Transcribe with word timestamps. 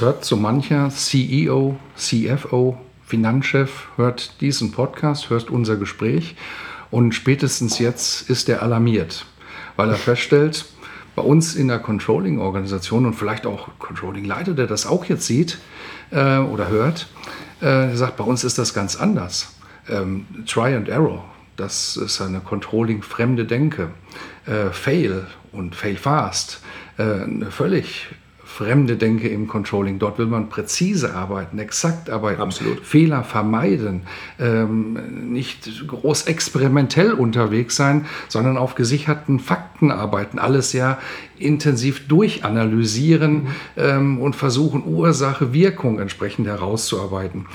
Hört 0.00 0.24
so 0.24 0.36
mancher 0.36 0.90
CEO, 0.90 1.76
CFO, 1.96 2.78
Finanzchef, 3.04 3.88
hört 3.96 4.40
diesen 4.40 4.70
Podcast, 4.70 5.28
hört 5.28 5.50
unser 5.50 5.74
Gespräch 5.74 6.36
und 6.92 7.16
spätestens 7.16 7.80
jetzt 7.80 8.30
ist 8.30 8.48
er 8.48 8.62
alarmiert, 8.62 9.26
weil 9.74 9.88
er 9.88 9.96
feststellt, 9.96 10.66
bei 11.16 11.22
uns 11.22 11.56
in 11.56 11.66
der 11.66 11.80
Controlling-Organisation 11.80 13.06
und 13.06 13.14
vielleicht 13.14 13.44
auch 13.44 13.70
Controlling-Leiter, 13.80 14.54
der 14.54 14.68
das 14.68 14.86
auch 14.86 15.04
jetzt 15.06 15.26
sieht 15.26 15.58
äh, 16.12 16.38
oder 16.38 16.68
hört, 16.68 17.08
äh, 17.60 17.92
sagt, 17.96 18.18
bei 18.18 18.24
uns 18.24 18.44
ist 18.44 18.56
das 18.56 18.72
ganz 18.72 18.94
anders. 18.94 19.56
Ähm, 19.88 20.26
Try 20.46 20.76
and 20.76 20.88
Error, 20.88 21.24
das 21.56 21.96
ist 21.96 22.20
eine 22.20 22.38
Controlling-fremde 22.38 23.46
Denke. 23.46 23.90
Äh, 24.46 24.70
fail 24.70 25.26
und 25.50 25.74
Fail 25.74 25.96
Fast, 25.96 26.60
äh, 26.98 27.02
eine 27.02 27.50
völlig 27.50 28.06
fremde 28.58 28.96
Denke 28.96 29.28
im 29.28 29.46
Controlling. 29.46 30.00
Dort 30.00 30.18
will 30.18 30.26
man 30.26 30.48
präzise 30.48 31.14
arbeiten, 31.14 31.60
exakt 31.60 32.10
arbeiten, 32.10 32.42
Absolut. 32.42 32.84
Fehler 32.84 33.22
vermeiden, 33.22 34.02
ähm, 34.40 35.30
nicht 35.32 35.86
groß 35.86 36.22
experimentell 36.22 37.12
unterwegs 37.12 37.76
sein, 37.76 38.06
sondern 38.26 38.56
auf 38.56 38.74
gesicherten 38.74 39.38
Fakten 39.38 39.92
arbeiten. 39.92 40.40
Alles 40.40 40.72
ja 40.72 40.98
intensiv 41.38 42.08
durchanalysieren 42.08 43.44
mhm. 43.44 43.48
ähm, 43.76 44.20
und 44.20 44.34
versuchen, 44.34 44.82
Ursache, 44.84 45.52
Wirkung 45.52 46.00
entsprechend 46.00 46.48
herauszuarbeiten. 46.48 47.46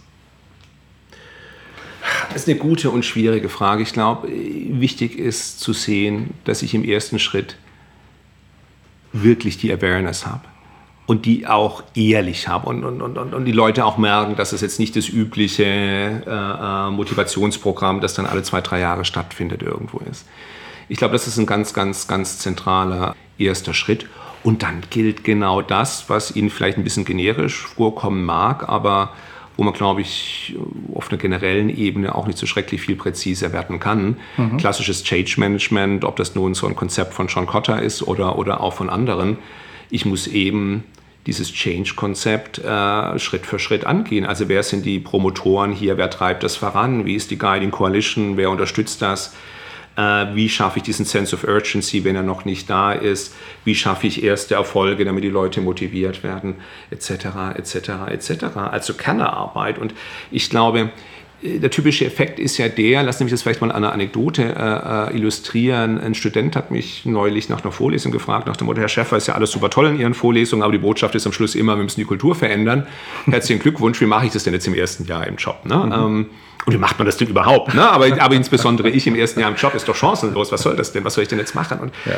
Das 2.28 2.42
ist 2.42 2.48
eine 2.48 2.58
gute 2.58 2.90
und 2.90 3.04
schwierige 3.04 3.48
Frage. 3.48 3.82
Ich 3.82 3.92
glaube, 3.92 4.28
wichtig 4.28 5.18
ist 5.18 5.60
zu 5.60 5.72
sehen, 5.72 6.34
dass 6.44 6.62
ich 6.62 6.74
im 6.74 6.84
ersten 6.84 7.18
Schritt 7.18 7.56
wirklich 9.12 9.58
die 9.58 9.72
Awareness 9.72 10.26
habe 10.26 10.42
und 11.06 11.26
die 11.26 11.46
auch 11.46 11.82
ehrlich 11.94 12.46
habe 12.46 12.68
und, 12.68 12.84
und, 12.84 13.02
und, 13.02 13.34
und 13.34 13.44
die 13.44 13.52
Leute 13.52 13.84
auch 13.84 13.98
merken, 13.98 14.36
dass 14.36 14.52
es 14.52 14.60
jetzt 14.60 14.78
nicht 14.78 14.94
das 14.94 15.08
übliche 15.08 15.64
äh, 15.64 16.22
äh, 16.24 16.90
Motivationsprogramm, 16.90 18.00
das 18.00 18.14
dann 18.14 18.26
alle 18.26 18.44
zwei, 18.44 18.60
drei 18.60 18.78
Jahre 18.78 19.04
stattfindet, 19.04 19.62
irgendwo 19.62 19.98
ist. 20.08 20.26
Ich 20.90 20.98
glaube, 20.98 21.12
das 21.12 21.28
ist 21.28 21.38
ein 21.38 21.46
ganz, 21.46 21.72
ganz, 21.72 22.08
ganz 22.08 22.38
zentraler 22.38 23.14
erster 23.38 23.74
Schritt. 23.74 24.06
Und 24.42 24.64
dann 24.64 24.82
gilt 24.90 25.22
genau 25.22 25.62
das, 25.62 26.08
was 26.08 26.34
Ihnen 26.34 26.50
vielleicht 26.50 26.78
ein 26.78 26.84
bisschen 26.84 27.04
generisch 27.04 27.66
vorkommen 27.66 28.24
mag, 28.24 28.68
aber 28.68 29.12
wo 29.56 29.62
man, 29.62 29.72
glaube 29.72 30.00
ich, 30.00 30.56
auf 30.94 31.10
einer 31.10 31.18
generellen 31.18 31.68
Ebene 31.68 32.14
auch 32.14 32.26
nicht 32.26 32.38
so 32.38 32.46
schrecklich 32.46 32.80
viel 32.80 32.96
präziser 32.96 33.52
werden 33.52 33.78
kann. 33.78 34.16
Mhm. 34.36 34.56
Klassisches 34.56 35.04
Change 35.04 35.34
Management, 35.38 36.04
ob 36.04 36.16
das 36.16 36.34
nun 36.34 36.54
so 36.54 36.66
ein 36.66 36.74
Konzept 36.74 37.14
von 37.14 37.28
John 37.28 37.46
Cotter 37.46 37.80
ist 37.80 38.02
oder, 38.02 38.36
oder 38.36 38.60
auch 38.60 38.72
von 38.72 38.90
anderen. 38.90 39.38
Ich 39.90 40.04
muss 40.06 40.26
eben 40.26 40.82
dieses 41.26 41.52
Change-Konzept 41.52 42.58
äh, 42.58 43.18
Schritt 43.18 43.46
für 43.46 43.60
Schritt 43.60 43.84
angehen. 43.84 44.26
Also 44.26 44.48
wer 44.48 44.64
sind 44.64 44.84
die 44.86 44.98
Promotoren 44.98 45.72
hier, 45.72 45.98
wer 45.98 46.10
treibt 46.10 46.42
das 46.42 46.56
voran, 46.56 47.04
wie 47.04 47.14
ist 47.14 47.30
die 47.30 47.38
Guiding 47.38 47.70
Coalition, 47.70 48.36
wer 48.36 48.50
unterstützt 48.50 49.02
das, 49.02 49.36
wie 49.96 50.48
schaffe 50.48 50.78
ich 50.78 50.82
diesen 50.82 51.04
Sense 51.04 51.34
of 51.34 51.44
Urgency, 51.44 52.04
wenn 52.04 52.16
er 52.16 52.22
noch 52.22 52.44
nicht 52.46 52.70
da 52.70 52.92
ist, 52.92 53.34
wie 53.64 53.74
schaffe 53.74 54.06
ich 54.06 54.22
erste 54.22 54.54
Erfolge, 54.54 55.04
damit 55.04 55.24
die 55.24 55.28
Leute 55.28 55.60
motiviert 55.60 56.22
werden, 56.22 56.54
etc., 56.90 57.56
etc., 57.56 57.90
etc. 58.08 58.44
Also 58.56 58.94
Kernarbeit. 58.94 59.78
Und 59.78 59.92
ich 60.30 60.48
glaube, 60.48 60.90
der 61.42 61.70
typische 61.70 62.04
Effekt 62.04 62.38
ist 62.38 62.58
ja 62.58 62.68
der, 62.68 63.02
lass 63.02 63.20
mich 63.20 63.30
das 63.30 63.42
vielleicht 63.42 63.60
mal 63.60 63.70
an 63.70 63.76
einer 63.76 63.92
Anekdote 63.92 64.42
äh, 64.42 65.12
äh, 65.12 65.16
illustrieren. 65.16 65.98
Ein 65.98 66.14
Student 66.14 66.54
hat 66.54 66.70
mich 66.70 67.06
neulich 67.06 67.48
nach 67.48 67.62
einer 67.62 67.72
Vorlesung 67.72 68.12
gefragt, 68.12 68.46
nach 68.46 68.56
dem 68.56 68.66
Motto, 68.66 68.80
Herr 68.80 68.88
Schäfer, 68.88 69.16
ist 69.16 69.26
ja 69.26 69.34
alles 69.34 69.50
super 69.50 69.70
toll 69.70 69.86
in 69.86 69.98
Ihren 69.98 70.14
Vorlesungen, 70.14 70.62
aber 70.62 70.72
die 70.72 70.78
Botschaft 70.78 71.14
ist 71.14 71.26
am 71.26 71.32
Schluss 71.32 71.54
immer, 71.54 71.76
wir 71.76 71.82
müssen 71.82 72.00
die 72.00 72.06
Kultur 72.06 72.34
verändern. 72.34 72.86
Herzlichen 73.24 73.62
Glückwunsch, 73.62 74.00
wie 74.00 74.06
mache 74.06 74.26
ich 74.26 74.32
das 74.32 74.44
denn 74.44 74.52
jetzt 74.52 74.66
im 74.66 74.74
ersten 74.74 75.06
Jahr 75.06 75.26
im 75.26 75.36
Job? 75.36 75.64
Ne? 75.64 75.76
Mhm. 75.76 75.92
Ähm, 75.92 76.26
und 76.66 76.74
wie 76.74 76.78
macht 76.78 76.98
man 76.98 77.06
das 77.06 77.16
denn 77.16 77.28
überhaupt? 77.28 77.74
Ne? 77.74 77.88
Aber, 77.88 78.06
aber 78.20 78.34
insbesondere 78.34 78.90
ich 78.90 79.06
im 79.06 79.14
ersten 79.14 79.40
Jahr 79.40 79.50
im 79.50 79.56
Job 79.56 79.74
ist 79.74 79.88
doch 79.88 79.96
chancenlos. 79.96 80.52
Was 80.52 80.62
soll 80.62 80.76
das 80.76 80.92
denn? 80.92 81.04
Was 81.04 81.14
soll 81.14 81.22
ich 81.22 81.28
denn 81.28 81.38
jetzt 81.38 81.54
machen? 81.54 81.80
Und 81.80 81.92
ja. 82.04 82.12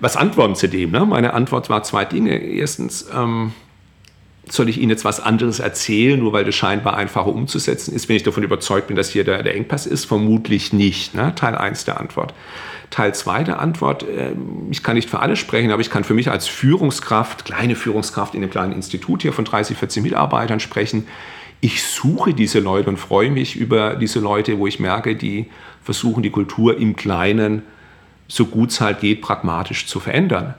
was 0.00 0.16
antworten 0.16 0.54
zu 0.54 0.68
dem? 0.68 0.90
Ne? 0.90 1.04
Meine 1.06 1.32
Antwort 1.32 1.70
war 1.70 1.82
zwei 1.82 2.04
Dinge. 2.04 2.38
Erstens, 2.38 3.06
ähm, 3.14 3.52
soll 4.52 4.68
ich 4.68 4.78
Ihnen 4.78 4.90
jetzt 4.90 5.04
was 5.04 5.20
anderes 5.20 5.60
erzählen, 5.60 6.18
nur 6.18 6.32
weil 6.32 6.44
das 6.44 6.54
scheinbar 6.54 6.96
einfacher 6.96 7.28
umzusetzen 7.28 7.94
ist, 7.94 8.08
wenn 8.08 8.16
ich 8.16 8.22
davon 8.22 8.42
überzeugt 8.42 8.88
bin, 8.88 8.96
dass 8.96 9.10
hier 9.10 9.24
der, 9.24 9.42
der 9.42 9.54
Engpass 9.54 9.86
ist? 9.86 10.06
Vermutlich 10.06 10.72
nicht. 10.72 11.14
Ne? 11.14 11.34
Teil 11.34 11.54
1 11.54 11.84
der 11.84 12.00
Antwort. 12.00 12.34
Teil 12.90 13.14
2 13.14 13.44
der 13.44 13.60
Antwort, 13.60 14.02
äh, 14.04 14.32
ich 14.70 14.82
kann 14.82 14.96
nicht 14.96 15.10
für 15.10 15.20
alle 15.20 15.36
sprechen, 15.36 15.72
aber 15.72 15.80
ich 15.80 15.90
kann 15.90 16.04
für 16.04 16.14
mich 16.14 16.30
als 16.30 16.46
Führungskraft, 16.46 17.44
kleine 17.44 17.74
Führungskraft 17.74 18.34
in 18.34 18.42
einem 18.42 18.50
kleinen 18.50 18.72
Institut 18.72 19.22
hier 19.22 19.32
von 19.32 19.44
30, 19.44 19.76
40 19.76 20.02
Mitarbeitern 20.02 20.60
sprechen. 20.60 21.06
Ich 21.60 21.82
suche 21.82 22.34
diese 22.34 22.60
Leute 22.60 22.88
und 22.88 22.98
freue 22.98 23.30
mich 23.30 23.56
über 23.56 23.96
diese 23.96 24.20
Leute, 24.20 24.58
wo 24.58 24.66
ich 24.66 24.78
merke, 24.78 25.16
die 25.16 25.46
versuchen, 25.82 26.22
die 26.22 26.30
Kultur 26.30 26.78
im 26.78 26.94
Kleinen, 26.94 27.62
so 28.28 28.46
gut 28.46 28.70
es 28.70 28.80
halt 28.80 29.00
geht, 29.00 29.22
pragmatisch 29.22 29.86
zu 29.86 30.00
verändern. 30.00 30.54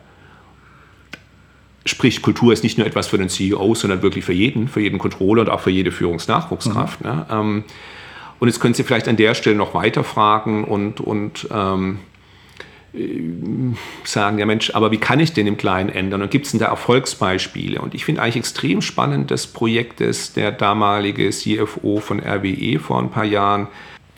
Sprich, 1.85 2.21
Kultur 2.21 2.51
ist 2.51 2.63
nicht 2.63 2.77
nur 2.77 2.85
etwas 2.85 3.07
für 3.07 3.17
den 3.17 3.29
CEO, 3.29 3.73
sondern 3.75 4.01
wirklich 4.01 4.25
für 4.25 4.33
jeden, 4.33 4.67
für 4.67 4.81
jeden 4.81 4.99
Controller 4.99 5.43
und 5.43 5.49
auch 5.49 5.61
für 5.61 5.71
jede 5.71 5.91
Führungsnachwuchskraft. 5.91 7.01
Mhm. 7.01 7.07
Ne? 7.07 7.25
Ähm, 7.29 7.63
und 8.39 8.47
jetzt 8.47 8.59
können 8.59 8.73
Sie 8.73 8.83
vielleicht 8.83 9.07
an 9.07 9.15
der 9.15 9.35
Stelle 9.35 9.55
noch 9.55 9.73
weiter 9.73 10.03
fragen 10.03 10.65
und, 10.65 10.99
und 10.99 11.47
ähm, 11.51 11.99
äh, 11.99 12.08
sagen, 14.03 14.39
ja 14.39 14.45
Mensch, 14.45 14.71
aber 14.73 14.91
wie 14.91 14.97
kann 14.97 15.19
ich 15.19 15.33
denn 15.33 15.47
im 15.47 15.57
Kleinen 15.57 15.89
ändern? 15.89 16.21
Und 16.21 16.31
gibt 16.31 16.45
es 16.45 16.51
denn 16.51 16.59
da 16.59 16.67
Erfolgsbeispiele? 16.67 17.81
Und 17.81 17.93
ich 17.93 18.05
finde 18.05 18.21
eigentlich 18.21 18.37
extrem 18.37 18.81
spannend 18.81 19.31
das 19.31 19.47
Projekt, 19.47 20.01
das 20.01 20.33
der 20.33 20.51
damalige 20.51 21.29
CFO 21.29 21.99
von 21.99 22.19
RWE 22.19 22.79
vor 22.79 22.99
ein 22.99 23.11
paar 23.11 23.25
Jahren 23.25 23.67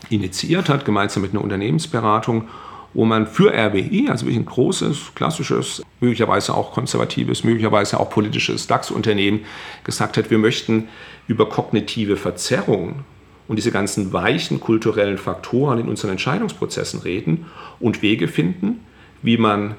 initiiert 0.09 0.69
hat, 0.69 0.85
gemeinsam 0.85 1.21
mit 1.21 1.31
einer 1.31 1.43
Unternehmensberatung 1.43 2.47
wo 2.93 3.05
man 3.05 3.27
für 3.27 3.53
RWE, 3.53 4.09
also 4.09 4.25
wirklich 4.25 4.39
ein 4.39 4.45
großes, 4.45 5.13
klassisches, 5.15 5.81
möglicherweise 5.99 6.53
auch 6.53 6.73
konservatives, 6.73 7.43
möglicherweise 7.43 7.99
auch 7.99 8.09
politisches 8.09 8.67
DAX-Unternehmen, 8.67 9.45
gesagt 9.83 10.17
hat, 10.17 10.29
wir 10.29 10.37
möchten 10.37 10.89
über 11.27 11.47
kognitive 11.47 12.17
Verzerrung 12.17 13.05
und 13.51 13.57
diese 13.57 13.73
ganzen 13.73 14.13
weichen 14.13 14.61
kulturellen 14.61 15.17
Faktoren 15.17 15.77
in 15.77 15.89
unseren 15.89 16.11
Entscheidungsprozessen 16.11 17.01
reden 17.01 17.47
und 17.81 18.01
Wege 18.01 18.29
finden, 18.29 18.79
wie 19.23 19.35
man 19.35 19.75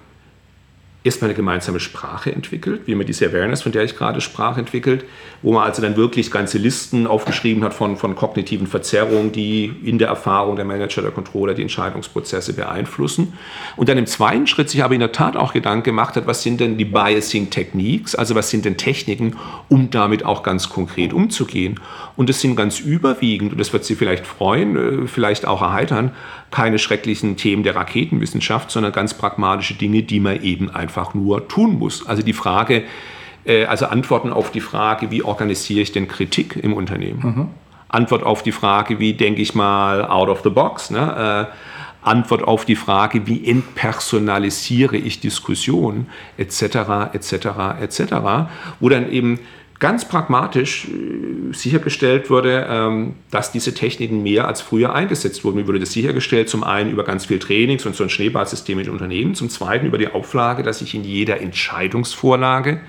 erstmal 1.05 1.31
eine 1.31 1.37
gemeinsame 1.37 1.81
Sprache 1.81 2.33
entwickelt, 2.33 2.83
wie 2.87 2.95
man 2.95 3.07
diese 3.07 3.27
Awareness, 3.27 3.63
von 3.63 3.73
der 3.73 3.83
ich 3.83 3.97
gerade 3.97 4.21
sprach, 4.21 4.57
entwickelt, 4.57 5.05
wo 5.43 5.53
man 5.53 5.65
also 5.65 5.83
dann 5.83 5.97
wirklich 5.97 6.31
ganze 6.31 6.59
Listen 6.59 7.07
aufgeschrieben 7.07 7.65
hat 7.65 7.75
von, 7.75 7.97
von 7.97 8.15
kognitiven 8.15 8.67
Verzerrungen, 8.67 9.33
die 9.33 9.73
in 9.85 9.99
der 9.99 10.09
Erfahrung 10.09 10.57
der 10.57 10.65
Manager, 10.65 11.03
der 11.03 11.11
Controller 11.11 11.55
die 11.55 11.63
Entscheidungsprozesse 11.63 12.53
beeinflussen. 12.53 13.33
Und 13.77 13.89
dann 13.89 13.99
im 13.99 14.07
zweiten 14.07 14.47
Schritt 14.47 14.71
sich 14.71 14.85
aber 14.85 14.95
in 14.95 15.01
der 15.01 15.13
Tat 15.13 15.37
auch 15.37 15.53
Gedanken 15.53 15.85
gemacht 15.85 16.15
hat, 16.15 16.27
was 16.27 16.43
sind 16.43 16.61
denn 16.61 16.79
die 16.79 16.85
Biasing 16.85 17.51
Techniques, 17.51 18.15
also 18.15 18.35
was 18.35 18.51
sind 18.51 18.65
denn 18.65 18.77
Techniken, 18.77 19.37
um 19.69 19.91
damit 19.91 20.25
auch 20.25 20.45
ganz 20.45 20.69
konkret 20.69 21.13
umzugehen. 21.13 21.81
Und 22.15 22.29
das 22.29 22.41
sind 22.41 22.55
ganz 22.55 22.79
überwiegend, 22.79 23.53
und 23.53 23.59
das 23.59 23.73
wird 23.73 23.85
Sie 23.85 23.97
vielleicht 23.97 24.27
freuen, 24.27 24.77
äh, 24.77 25.07
vielleicht 25.09 25.47
auch 25.47 25.63
erheitern, 25.63 26.13
keine 26.53 26.79
schrecklichen 26.79 27.37
Themen 27.37 27.65
der 27.65 27.75
Raketenwissenschaft, 27.75 28.71
sondern 28.71 28.93
ganz 28.93 29.15
pragmatische 29.15 29.75
Dinge, 29.75 30.03
die 30.03 30.21
man 30.21 30.43
eben 30.43 30.71
einfach 30.71 30.92
nur 31.15 31.49
tun 31.49 31.79
muss. 31.79 32.07
Also 32.07 32.23
die 32.23 32.33
Frage, 32.33 32.85
äh, 33.45 33.65
also 33.65 33.87
Antworten 33.87 34.33
auf 34.33 34.51
die 34.51 34.61
Frage, 34.61 35.11
wie 35.11 35.23
organisiere 35.23 35.81
ich 35.81 35.93
denn 35.93 36.09
Kritik 36.09 36.57
im 36.57 36.75
Unternehmen? 36.75 37.21
Mhm. 37.23 37.49
Antwort 37.89 38.23
auf 38.23 38.43
die 38.43 38.53
Frage, 38.53 38.99
wie 38.99 39.13
denke 39.13 39.43
ich 39.43 39.55
mal 39.55 40.07
out 40.07 40.29
of 40.29 40.41
the 40.43 40.51
box? 40.51 40.91
Ne? 40.91 41.49
Äh, 41.51 41.55
Antwort 42.09 42.43
auf 42.43 42.65
die 42.65 42.75
Frage, 42.75 43.27
wie 43.27 43.49
entpersonalisiere 43.49 44.97
ich 44.97 45.21
Diskussionen, 45.21 46.09
etc., 46.37 47.13
etc., 47.13 47.33
etc., 47.81 48.03
wo 48.81 48.89
dann 48.89 49.11
eben 49.11 49.39
ganz 49.83 50.07
pragmatisch 50.07 50.87
äh, 50.87 51.53
sichergestellt 51.53 52.31
wurde, 52.31 52.67
ähm, 52.71 53.15
dass 53.33 53.51
diese 53.51 53.75
Techniken 53.75 54.23
mehr 54.23 54.47
als 54.47 54.61
früher 54.61 54.95
eingesetzt 54.95 55.45
wurden. 55.45 55.59
Wie 55.59 55.67
wurde 55.67 55.81
das 55.81 55.93
sichergestellt? 55.93 56.49
Zum 56.49 56.63
einen 56.63 56.89
über 56.89 57.03
ganz 57.03 57.27
viel 57.27 57.41
Trainings 57.41 57.85
und 57.85 57.97
so 57.97 58.05
ein 58.05 58.09
Schneeballsystem 58.09 58.79
in 58.79 58.89
Unternehmen, 58.89 59.35
zum 59.35 59.51
zweiten 59.51 59.85
über 59.85 59.99
die 59.99 60.07
Auflage, 60.07 60.63
dass 60.63 60.83
ich 60.83 60.95
in 60.95 61.03
jeder 61.03 61.41
Entscheidungsvorlage 61.41 62.81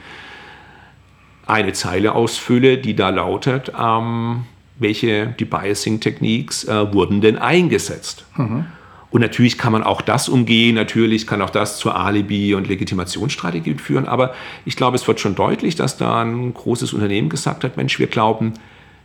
eine 1.48 1.74
Zeile 1.74 2.14
ausfülle, 2.14 2.78
die 2.78 2.96
da 2.96 3.10
lautet, 3.10 3.72
ähm, 3.78 4.46
welche 4.78 5.34
die 5.40 5.46
Biasing 5.46 6.00
Techniques 6.00 6.64
äh, 6.66 6.94
wurden 6.94 7.22
denn 7.22 7.40
eingesetzt. 7.40 8.26
Mhm. 8.38 8.66
Und 9.14 9.22
natürlich 9.22 9.60
kann 9.60 9.72
man 9.72 9.84
auch 9.84 10.02
das 10.02 10.28
umgehen, 10.28 10.74
natürlich 10.74 11.28
kann 11.28 11.44
auch 11.44 11.52
das 11.52 11.78
zur 11.78 11.96
Alibi- 11.96 12.56
und 12.56 12.68
Legitimationsstrategie 12.68 13.76
führen, 13.76 14.08
aber 14.08 14.34
ich 14.66 14.76
glaube, 14.76 14.96
es 14.96 15.08
wird 15.08 15.20
schon 15.20 15.36
deutlich, 15.36 15.76
dass 15.76 15.98
da 15.98 16.24
ein 16.24 16.52
großes 16.52 16.94
Unternehmen 16.94 17.30
gesagt 17.30 17.64
hat, 17.64 17.78
Mensch, 17.78 18.00
wir 18.00 18.08
glauben 18.08 18.54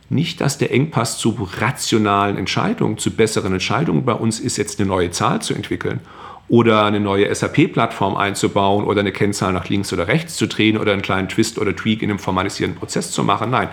nicht, 0.09 0.41
dass 0.41 0.57
der 0.57 0.71
Engpass 0.73 1.19
zu 1.19 1.37
rationalen 1.59 2.39
Entscheidungen, 2.39 2.97
zu 2.97 3.11
besseren 3.11 3.53
Entscheidungen 3.53 4.03
bei 4.03 4.13
uns 4.13 4.39
ist, 4.39 4.57
jetzt 4.57 4.79
eine 4.79 4.89
neue 4.89 5.11
Zahl 5.11 5.43
zu 5.43 5.53
entwickeln 5.53 5.99
oder 6.47 6.85
eine 6.85 6.99
neue 6.99 7.31
SAP-Plattform 7.33 8.17
einzubauen 8.17 8.85
oder 8.85 9.01
eine 9.01 9.11
Kennzahl 9.11 9.53
nach 9.53 9.69
links 9.69 9.93
oder 9.93 10.07
rechts 10.07 10.37
zu 10.37 10.47
drehen 10.47 10.79
oder 10.79 10.91
einen 10.91 11.03
kleinen 11.03 11.29
Twist 11.29 11.59
oder 11.59 11.75
Tweak 11.75 12.01
in 12.01 12.09
einem 12.09 12.17
formalisierten 12.17 12.75
Prozess 12.75 13.11
zu 13.11 13.23
machen. 13.23 13.51
Nein, 13.51 13.69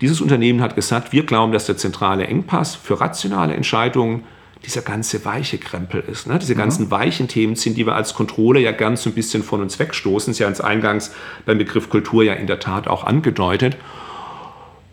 dieses 0.00 0.22
Unternehmen 0.22 0.62
hat 0.62 0.76
gesagt, 0.76 1.12
wir 1.12 1.26
glauben, 1.26 1.52
dass 1.52 1.66
der 1.66 1.76
zentrale 1.76 2.26
Engpass 2.26 2.74
für 2.74 3.02
rationale 3.02 3.52
Entscheidungen 3.52 4.24
dieser 4.64 4.82
ganze 4.82 5.24
weiche 5.24 5.58
Krempel 5.58 6.02
ist. 6.10 6.26
Ne? 6.26 6.38
Diese 6.38 6.54
ganzen 6.54 6.90
weichen 6.90 7.28
Themen 7.28 7.56
sind, 7.56 7.76
die 7.76 7.86
wir 7.86 7.94
als 7.94 8.14
Controller 8.14 8.60
ja 8.60 8.72
ganz 8.72 9.02
so 9.02 9.10
ein 9.10 9.14
bisschen 9.14 9.42
von 9.42 9.60
uns 9.60 9.78
wegstoßen. 9.78 10.30
Ist 10.30 10.38
ja 10.38 10.48
ins 10.48 10.60
Eingangs 10.60 11.12
beim 11.46 11.58
Begriff 11.58 11.90
Kultur 11.90 12.24
ja 12.24 12.34
in 12.34 12.46
der 12.46 12.60
Tat 12.60 12.88
auch 12.88 13.04
angedeutet. 13.04 13.76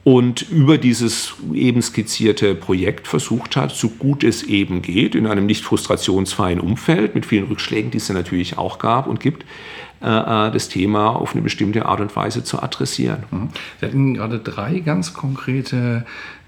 Und 0.04 0.50
über 0.50 0.80
dieses 0.80 1.36
eben 1.54 1.82
skizzierte 1.82 2.56
Projekt 2.56 3.08
versucht 3.08 3.56
hat, 3.56 3.72
so 3.72 3.88
gut 3.88 4.24
es 4.24 4.42
eben 4.42 4.82
geht, 4.82 5.14
in 5.14 5.28
einem 5.28 5.46
nicht 5.46 5.64
frustrationsfreien 5.64 6.60
Umfeld, 6.60 7.14
mit 7.14 7.28
vielen 7.28 7.46
Rückschlägen, 7.46 7.92
die 7.92 7.98
es 7.98 8.08
ja 8.08 8.16
natürlich 8.16 8.58
auch 8.58 8.80
gab 8.80 9.06
und 9.06 9.20
gibt, 9.20 9.46
äh, 10.02 10.08
äh, 10.08 10.52
das 10.52 10.70
Thema 10.70 11.10
auf 11.10 11.34
eine 11.34 11.44
bestimmte 11.44 11.86
Art 11.86 12.02
und 12.02 12.16
Weise 12.16 12.44
zu 12.44 12.64
adressieren. 12.64 13.24
Mhm. 13.30 13.50
Sie 13.80 13.86
hatten 13.86 14.14
gerade 14.16 14.40
drei 14.40 14.80
ganz 14.80 15.14
konkrete 15.14 16.04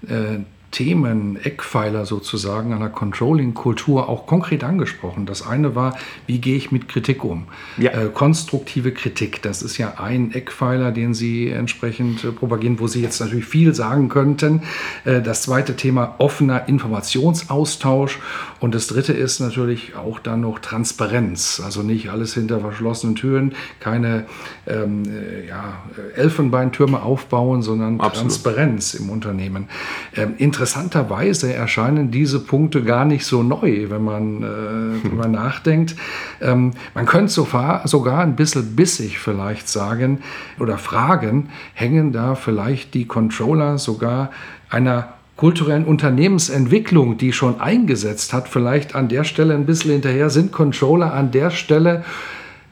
äh, 0.08 0.38
Themen, 0.74 1.38
Eckpfeiler 1.40 2.04
sozusagen 2.04 2.72
einer 2.72 2.88
Controlling-Kultur 2.88 4.08
auch 4.08 4.26
konkret 4.26 4.64
angesprochen. 4.64 5.24
Das 5.24 5.46
eine 5.46 5.76
war, 5.76 5.96
wie 6.26 6.40
gehe 6.40 6.56
ich 6.56 6.72
mit 6.72 6.88
Kritik 6.88 7.22
um? 7.22 7.44
Ja. 7.78 7.92
Äh, 7.92 8.08
konstruktive 8.12 8.90
Kritik, 8.90 9.40
das 9.40 9.62
ist 9.62 9.78
ja 9.78 9.94
ein 9.98 10.32
Eckpfeiler, 10.32 10.90
den 10.90 11.14
Sie 11.14 11.48
entsprechend 11.48 12.24
äh, 12.24 12.32
propagieren, 12.32 12.80
wo 12.80 12.88
Sie 12.88 13.00
jetzt 13.00 13.20
natürlich 13.20 13.44
viel 13.44 13.72
sagen 13.72 14.08
könnten. 14.08 14.62
Äh, 15.04 15.22
das 15.22 15.42
zweite 15.42 15.76
Thema, 15.76 16.16
offener 16.18 16.66
Informationsaustausch. 16.68 18.18
Und 18.58 18.74
das 18.74 18.88
dritte 18.88 19.12
ist 19.12 19.38
natürlich 19.38 19.94
auch 19.94 20.18
dann 20.18 20.40
noch 20.40 20.58
Transparenz. 20.58 21.62
Also 21.64 21.82
nicht 21.82 22.10
alles 22.10 22.34
hinter 22.34 22.58
verschlossenen 22.58 23.14
Türen, 23.14 23.54
keine 23.78 24.24
ähm, 24.66 25.04
äh, 25.04 25.46
ja, 25.46 25.84
Elfenbeintürme 26.16 27.00
aufbauen, 27.00 27.62
sondern 27.62 28.00
Absolut. 28.00 28.32
Transparenz 28.32 28.94
im 28.94 29.10
Unternehmen. 29.10 29.68
Ähm, 30.16 30.34
interessanterweise 30.64 31.52
erscheinen 31.52 32.10
diese 32.10 32.40
Punkte 32.40 32.82
gar 32.82 33.04
nicht 33.04 33.26
so 33.26 33.42
neu, 33.42 33.90
wenn 33.90 34.02
man 34.02 34.42
äh, 34.42 35.06
drüber 35.08 35.28
nachdenkt. 35.28 35.94
Ähm, 36.40 36.70
man 36.94 37.04
könnte 37.04 37.30
sogar, 37.30 37.86
sogar 37.86 38.20
ein 38.20 38.34
bisschen 38.34 38.74
bissig 38.74 39.18
vielleicht 39.18 39.68
sagen 39.68 40.20
oder 40.58 40.78
fragen, 40.78 41.50
hängen 41.74 42.12
da 42.12 42.34
vielleicht 42.34 42.94
die 42.94 43.04
Controller 43.04 43.76
sogar 43.76 44.30
einer 44.70 45.08
kulturellen 45.36 45.84
Unternehmensentwicklung, 45.84 47.18
die 47.18 47.34
schon 47.34 47.60
eingesetzt 47.60 48.32
hat, 48.32 48.48
vielleicht 48.48 48.94
an 48.94 49.08
der 49.08 49.24
Stelle 49.24 49.52
ein 49.52 49.66
bisschen 49.66 49.90
hinterher, 49.90 50.30
sind 50.30 50.50
Controller 50.50 51.12
an 51.12 51.30
der 51.30 51.50
Stelle, 51.50 52.04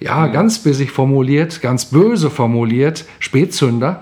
ja, 0.01 0.29
ganz 0.29 0.61
bissig 0.61 0.93
formuliert, 0.93 1.61
ganz 1.61 1.85
böse 1.85 2.31
formuliert, 2.31 3.05
Spätzünder? 3.19 4.01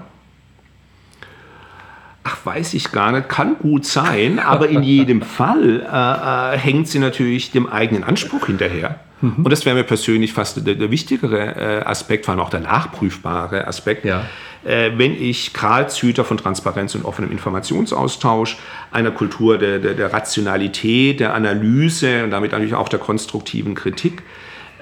Ach, 2.22 2.36
weiß 2.44 2.74
ich 2.74 2.92
gar 2.92 3.12
nicht, 3.12 3.28
kann 3.28 3.56
gut 3.58 3.86
sein, 3.86 4.38
aber 4.38 4.68
in 4.68 4.82
jedem 4.82 5.22
Fall 5.22 5.80
äh, 5.80 6.54
äh, 6.54 6.58
hängt 6.58 6.86
sie 6.88 6.98
natürlich 6.98 7.50
dem 7.50 7.66
eigenen 7.66 8.04
Anspruch 8.04 8.46
hinterher. 8.46 9.00
Mhm. 9.22 9.36
Und 9.38 9.50
das 9.50 9.64
wäre 9.64 9.74
mir 9.74 9.84
persönlich 9.84 10.32
fast 10.32 10.66
der, 10.66 10.74
der 10.74 10.90
wichtigere 10.90 11.56
äh, 11.56 11.84
Aspekt, 11.84 12.26
vor 12.26 12.32
allem 12.32 12.40
auch 12.40 12.50
der 12.50 12.60
nachprüfbare 12.60 13.66
Aspekt. 13.66 14.04
Ja. 14.04 14.26
Äh, 14.64 14.92
wenn 14.96 15.12
ich 15.12 15.54
Karlshüter 15.54 16.24
von 16.24 16.36
Transparenz 16.36 16.94
und 16.94 17.06
offenem 17.06 17.32
Informationsaustausch, 17.32 18.58
einer 18.90 19.10
Kultur 19.10 19.56
der, 19.56 19.78
der, 19.78 19.94
der 19.94 20.12
Rationalität, 20.12 21.20
der 21.20 21.34
Analyse 21.34 22.24
und 22.24 22.30
damit 22.30 22.52
natürlich 22.52 22.74
auch 22.74 22.90
der 22.90 22.98
konstruktiven 22.98 23.74
Kritik 23.74 24.22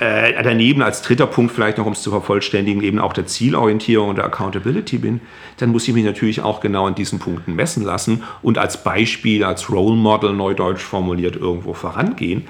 äh, 0.01 0.43
daneben 0.43 0.83
als 0.83 1.03
dritter 1.03 1.27
Punkt 1.27 1.53
vielleicht 1.53 1.79
noch, 1.79 1.87
um 1.87 1.93
es 1.93 2.03
zu 2.03 2.11
vervollständigen, 2.11 2.83
eben 2.83 2.99
auch 2.99 3.13
der 3.13 3.27
Zielorientierung 3.27 4.11
und 4.11 4.17
der 4.17 4.25
Accountability 4.25 4.99
bin, 4.99 5.21
dann 5.57 5.71
muss 5.71 5.89
ich 5.89 5.95
mich 5.95 6.05
natürlich 6.05 6.41
auch 6.41 6.61
genau 6.61 6.87
an 6.87 6.95
diesen 6.95 7.19
Punkten 7.19 7.55
messen 7.55 7.85
lassen 7.85 8.23
und 8.43 8.59
als 8.59 8.83
Beispiel, 8.85 9.45
als 9.45 9.71
Role 9.71 9.97
Model, 9.97 10.33
neudeutsch 10.33 10.83
formuliert, 10.83 11.37
irgendwo 11.37 11.75
vorangehen. 11.75 12.45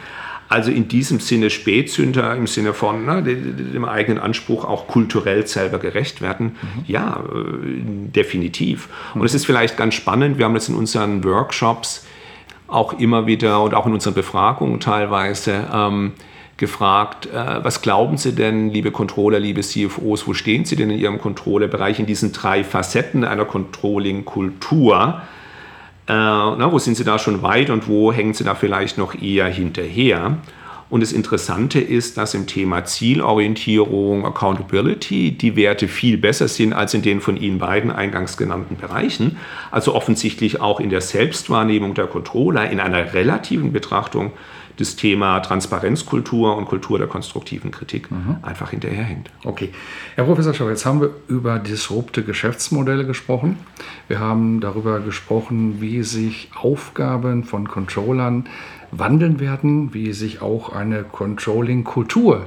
Also 0.51 0.71
in 0.71 0.89
diesem 0.89 1.21
Sinne 1.21 1.51
Spätzünder, 1.51 2.35
im 2.35 2.47
Sinne 2.47 2.73
von 2.73 3.05
ne, 3.05 3.23
dem 3.23 3.85
eigenen 3.85 4.19
Anspruch 4.19 4.65
auch 4.65 4.87
kulturell 4.87 5.47
selber 5.47 5.79
gerecht 5.79 6.23
werden. 6.23 6.57
Mhm. 6.63 6.85
Ja, 6.87 7.21
äh, 7.21 8.11
definitiv. 8.11 8.89
Und 9.15 9.25
es 9.27 9.35
ist 9.35 9.45
vielleicht 9.45 9.77
ganz 9.77 9.95
spannend, 9.95 10.39
wir 10.39 10.47
haben 10.47 10.55
das 10.55 10.69
in 10.69 10.75
unseren 10.75 11.23
Workshops 11.23 12.07
auch 12.67 12.99
immer 12.99 13.27
wieder 13.27 13.63
und 13.63 13.75
auch 13.75 13.87
in 13.87 13.93
unseren 13.93 14.15
Befragungen 14.15 14.81
teilweise 14.81 15.67
ähm, 15.73 16.13
gefragt, 16.59 17.27
äh, 17.27 17.65
was 17.65 17.81
glauben 17.81 18.19
Sie 18.19 18.35
denn, 18.35 18.69
liebe 18.69 18.91
Controller, 18.91 19.41
liebe 19.41 19.63
CFOs, 19.63 20.27
wo 20.27 20.35
stehen 20.35 20.65
Sie 20.65 20.77
denn 20.77 20.91
in 20.91 20.99
Ihrem 20.99 21.21
Controller-Bereich 21.21 21.99
in 21.99 22.07
diesen 22.07 22.33
drei 22.33 22.65
Facetten 22.65 23.25
einer 23.25 23.47
Controlling-Kultur? 23.47 25.23
Äh, 26.07 26.13
wo 26.13 26.79
sind 26.79 26.97
Sie 26.97 27.05
da 27.05 27.19
schon 27.19 27.43
weit 27.43 27.71
und 27.71 27.89
wo 27.89 28.13
hängen 28.13 28.35
Sie 28.35 28.45
da 28.45 28.55
vielleicht 28.55 28.99
noch 28.99 29.15
eher 29.15 29.47
hinterher? 29.47 30.37
Und 30.91 31.03
das 31.03 31.13
Interessante 31.13 31.81
ist, 31.81 32.17
dass 32.17 32.33
im 32.33 32.47
Thema 32.47 32.85
Zielorientierung, 32.85 34.25
Accountability 34.25 35.33
die 35.33 35.55
Werte 35.55 35.87
viel 35.87 36.17
besser 36.17 36.49
sind 36.49 36.73
als 36.73 36.95
in 36.95 37.03
den 37.03 37.21
von 37.21 37.37
Ihnen 37.37 37.59
beiden 37.59 37.91
eingangs 37.91 38.39
genannten 38.39 38.77
Bereichen. 38.77 39.37
Also 39.71 39.95
offensichtlich 39.95 40.61
auch 40.61 40.81
in 40.81 40.89
der 40.89 41.03
Selbstwahrnehmung 41.03 41.93
der 41.93 42.07
Controller 42.07 42.71
in 42.71 42.81
einer 42.81 43.13
relativen 43.13 43.73
Betrachtung 43.73 44.33
das 44.79 44.97
Thema 44.97 45.41
Transparenzkultur 45.41 46.57
und 46.57 46.67
Kultur 46.67 46.99
der 46.99 47.09
konstruktiven 47.09 47.71
Kritik 47.71 48.11
mhm. 48.11 48.37
einfach 48.43 48.71
hinterherhängt. 48.71 49.31
Okay. 49.45 49.71
Herr 50.15 50.25
Professor 50.25 50.55
Schau, 50.55 50.69
jetzt 50.69 50.87
haben 50.87 51.01
wir 51.01 51.11
über 51.29 51.59
disrupte 51.59 52.23
Geschäftsmodelle 52.23 53.05
gesprochen. 53.05 53.57
Wir 54.07 54.21
haben 54.21 54.61
darüber 54.61 55.01
gesprochen, 55.01 55.81
wie 55.81 56.03
sich 56.03 56.51
Aufgaben 56.55 57.45
von 57.45 57.69
Controllern 57.69 58.49
wandeln 58.91 59.41
werden, 59.41 59.93
wie 59.93 60.13
sich 60.13 60.41
auch 60.41 60.73
eine 60.73 61.03
Controlling-Kultur 61.03 62.47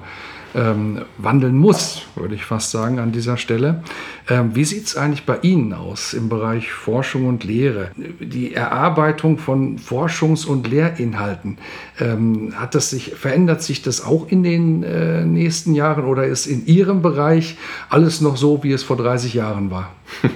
ähm, 0.56 1.02
wandeln 1.18 1.56
muss, 1.58 2.04
würde 2.16 2.36
ich 2.36 2.46
fast 2.46 2.72
sagen 2.72 3.00
an 3.00 3.12
dieser 3.12 3.38
Stelle. 3.38 3.84
Ähm, 4.30 4.56
wie 4.56 4.66
sieht 4.66 4.86
es 4.86 4.98
eigentlich 4.98 5.26
bei 5.26 5.40
Ihnen 5.42 5.74
aus 5.74 6.14
im 6.14 6.30
Bereich 6.30 6.72
Forschung 6.72 7.28
und 7.28 7.44
Lehre? 7.44 7.92
Die 8.20 8.54
Erarbeitung 8.54 9.38
von 9.38 9.78
Forschungs- 9.78 10.46
und 10.46 10.68
Lehrinhalten, 10.68 11.58
ähm, 12.00 12.54
hat 12.56 12.76
das 12.76 12.90
sich, 12.90 13.14
verändert 13.16 13.62
sich 13.62 13.82
das 13.82 14.04
auch 14.04 14.28
in 14.28 14.44
den 14.44 14.84
äh, 14.84 15.26
nächsten 15.26 15.74
Jahren 15.74 16.06
oder 16.06 16.26
ist 16.26 16.46
in 16.46 16.66
Ihrem 16.66 17.02
Bereich 17.02 17.58
alles 17.90 18.22
noch 18.22 18.38
so, 18.38 18.64
wie 18.64 18.72
es 18.72 18.84
vor 18.84 18.98
30 18.98 19.34
Jahren 19.34 19.72
war? 19.72 19.92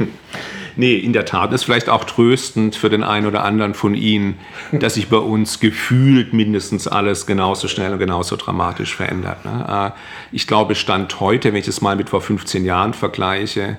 Nee, 0.77 0.96
in 0.96 1.13
der 1.13 1.25
Tat. 1.25 1.53
Das 1.53 1.62
ist 1.62 1.65
vielleicht 1.65 1.89
auch 1.89 2.03
tröstend 2.03 2.75
für 2.75 2.89
den 2.89 3.03
einen 3.03 3.25
oder 3.25 3.44
anderen 3.44 3.74
von 3.74 3.96
Ihnen, 3.96 4.38
dass 4.74 4.96
sich 4.96 5.08
bei 5.08 5.17
uns 5.17 5.60
gefühlt 5.60 6.34
mindestens 6.34 6.88
alles 6.88 7.25
genauso 7.25 7.67
schnell 7.67 7.94
und 7.94 8.00
genauso 8.00 8.36
dramatisch 8.36 8.96
verändert. 8.96 9.46
Ne? 9.46 9.94
Äh, 9.96 10.36
ich 10.36 10.48
glaube, 10.48 10.75
Stand 10.75 11.20
heute, 11.20 11.50
wenn 11.53 11.60
ich 11.60 11.65
das 11.65 11.82
mal 11.82 11.96
mit 11.96 12.10
vor 12.10 12.22
15 12.22 12.65
Jahren 12.65 12.94
vergleiche, 12.94 13.77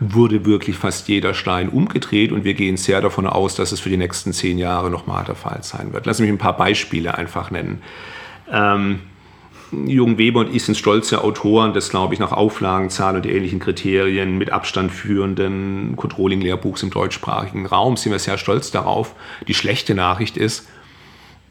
wurde 0.00 0.46
wirklich 0.46 0.76
fast 0.76 1.08
jeder 1.08 1.34
Stein 1.34 1.68
umgedreht 1.68 2.32
und 2.32 2.44
wir 2.44 2.54
gehen 2.54 2.76
sehr 2.76 3.00
davon 3.00 3.26
aus, 3.26 3.54
dass 3.54 3.70
es 3.70 3.80
für 3.80 3.90
die 3.90 3.98
nächsten 3.98 4.32
zehn 4.32 4.58
Jahre 4.58 4.90
nochmal 4.90 5.24
der 5.24 5.34
Fall 5.34 5.62
sein 5.62 5.92
wird. 5.92 6.06
Lass 6.06 6.20
mich 6.20 6.30
ein 6.30 6.38
paar 6.38 6.56
Beispiele 6.56 7.16
einfach 7.16 7.50
nennen. 7.50 7.82
Ähm, 8.50 9.00
Jürgen 9.72 10.18
Weber 10.18 10.40
und 10.40 10.54
ich 10.54 10.64
sind 10.64 10.76
stolze 10.76 11.22
Autoren 11.22 11.72
des, 11.72 11.90
glaube 11.90 12.14
ich, 12.14 12.20
nach 12.20 12.32
Auflagenzahl 12.32 13.16
und 13.16 13.26
ähnlichen 13.26 13.60
Kriterien 13.60 14.36
mit 14.38 14.50
Abstand 14.50 14.90
führenden 14.92 15.94
Controlling-Lehrbuchs 15.96 16.82
im 16.82 16.90
deutschsprachigen 16.90 17.66
Raum. 17.66 17.96
Sind 17.96 18.12
wir 18.12 18.18
sehr 18.18 18.38
stolz 18.38 18.70
darauf. 18.70 19.14
Die 19.46 19.54
schlechte 19.54 19.94
Nachricht 19.94 20.36
ist, 20.36 20.66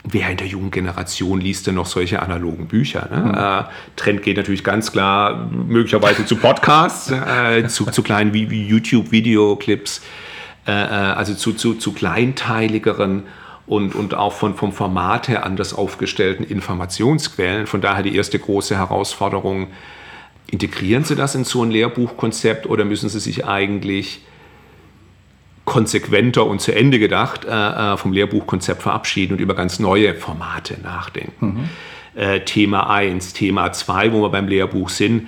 wer 0.04 0.30
in 0.30 0.38
der 0.38 0.48
jungen 0.48 0.72
Generation 0.72 1.42
liest 1.42 1.68
denn 1.68 1.76
noch 1.76 1.86
solche 1.86 2.22
analogen 2.22 2.68
Bücher? 2.68 3.08
Ne? 3.12 3.68
Mhm. 3.68 3.96
Trend 3.96 4.24
geht 4.24 4.38
natürlich 4.38 4.64
ganz 4.64 4.92
klar 4.92 5.50
möglicherweise 5.52 6.26
zu 6.26 6.36
Podcasts, 6.36 7.12
äh, 7.12 7.68
zu, 7.68 7.86
zu 7.86 8.04
kleinen 8.04 8.34
YouTube-Videoclips, 8.34 10.02
äh, 10.68 10.72
äh, 10.72 10.76
also 10.76 11.34
zu, 11.34 11.54
zu, 11.54 11.76
zu 11.76 11.94
kleinteiligeren 11.94 13.24
und, 13.70 13.94
und 13.94 14.16
auch 14.16 14.34
von, 14.34 14.56
vom 14.56 14.74
Format 14.74 15.28
her 15.28 15.46
anders 15.46 15.76
aufgestellten 15.76 16.44
Informationsquellen. 16.44 17.68
Von 17.68 17.82
daher 17.82 18.02
die 18.02 18.16
erste 18.16 18.40
große 18.40 18.76
Herausforderung, 18.76 19.68
integrieren 20.48 21.04
Sie 21.04 21.16
das 21.16 21.36
in 21.36 21.44
so 21.44 21.64
ein 21.64 21.70
Lehrbuchkonzept 21.70 22.66
oder 22.66 22.84
müssen 22.84 23.10
Sie 23.10 23.20
sich 23.20 23.46
eigentlich 23.46 24.22
konsequenter 25.66 26.48
und 26.48 26.62
zu 26.62 26.74
Ende 26.74 26.98
gedacht 26.98 27.46
äh, 27.46 27.94
äh 27.94 27.98
vom 27.98 28.12
Lehrbuchkonzept 28.12 28.82
verabschieden 28.82 29.34
und 29.34 29.40
über 29.40 29.54
ganz 29.54 29.78
neue 29.78 30.16
Formate 30.16 30.80
nachdenken? 30.82 31.46
Mhm. 32.16 32.20
Äh, 32.20 32.40
Thema 32.40 32.90
1, 32.90 33.34
Thema 33.34 33.72
2, 33.72 34.14
wo 34.14 34.24
wir 34.24 34.30
beim 34.30 34.48
Lehrbuch 34.48 34.90
sind, 34.90 35.28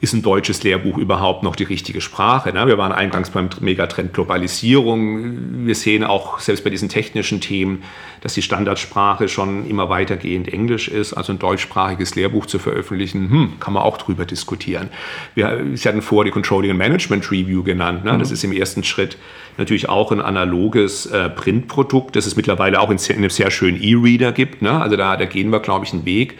ist 0.00 0.12
ein 0.12 0.22
deutsches 0.22 0.62
Lehrbuch 0.62 0.98
überhaupt 0.98 1.42
noch 1.42 1.56
die 1.56 1.64
richtige 1.64 2.00
Sprache? 2.00 2.52
Ne? 2.52 2.66
Wir 2.66 2.76
waren 2.78 2.92
eingangs 2.92 3.30
beim 3.30 3.48
Megatrend 3.60 4.12
Globalisierung. 4.12 5.66
Wir 5.66 5.74
sehen 5.74 6.04
auch 6.04 6.40
selbst 6.40 6.64
bei 6.64 6.70
diesen 6.70 6.88
technischen 6.88 7.40
Themen, 7.40 7.82
dass 8.20 8.34
die 8.34 8.42
Standardsprache 8.42 9.28
schon 9.28 9.66
immer 9.68 9.88
weitergehend 9.88 10.52
Englisch 10.52 10.88
ist. 10.88 11.14
Also 11.14 11.32
ein 11.32 11.38
deutschsprachiges 11.38 12.14
Lehrbuch 12.14 12.46
zu 12.46 12.58
veröffentlichen, 12.58 13.30
hm, 13.30 13.52
kann 13.60 13.72
man 13.72 13.82
auch 13.82 13.96
drüber 13.96 14.24
diskutieren. 14.24 14.90
Wir, 15.34 15.64
Sie 15.74 15.88
hatten 15.88 16.02
vor 16.02 16.24
die 16.24 16.30
Controlling 16.30 16.70
and 16.70 16.78
Management 16.78 17.30
Review 17.30 17.62
genannt. 17.62 18.04
Ne? 18.04 18.12
Mhm. 18.12 18.18
Das 18.18 18.30
ist 18.30 18.44
im 18.44 18.52
ersten 18.52 18.84
Schritt 18.84 19.16
natürlich 19.56 19.88
auch 19.88 20.12
ein 20.12 20.20
analoges 20.20 21.06
äh, 21.06 21.30
Printprodukt, 21.30 22.16
das 22.16 22.26
es 22.26 22.36
mittlerweile 22.36 22.80
auch 22.80 22.90
in, 22.90 22.98
in 22.98 23.16
einem 23.16 23.30
sehr 23.30 23.50
schönen 23.50 23.80
E-Reader 23.80 24.32
gibt. 24.32 24.62
Ne? 24.62 24.80
Also 24.80 24.96
da, 24.96 25.16
da 25.16 25.24
gehen 25.24 25.50
wir, 25.50 25.60
glaube 25.60 25.84
ich, 25.84 25.92
einen 25.92 26.04
Weg. 26.04 26.36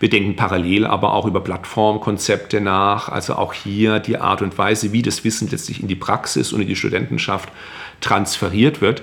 Wir 0.00 0.08
denken 0.08 0.36
parallel 0.36 0.86
aber 0.86 1.14
auch 1.14 1.26
über 1.26 1.40
Plattformkonzepte 1.40 2.60
nach, 2.60 3.08
also 3.08 3.34
auch 3.34 3.52
hier 3.52 3.98
die 3.98 4.18
Art 4.18 4.42
und 4.42 4.56
Weise, 4.56 4.92
wie 4.92 5.02
das 5.02 5.24
Wissen 5.24 5.48
letztlich 5.50 5.82
in 5.82 5.88
die 5.88 5.96
Praxis 5.96 6.52
und 6.52 6.60
in 6.60 6.68
die 6.68 6.76
Studentenschaft 6.76 7.48
transferiert 8.00 8.80
wird 8.80 9.02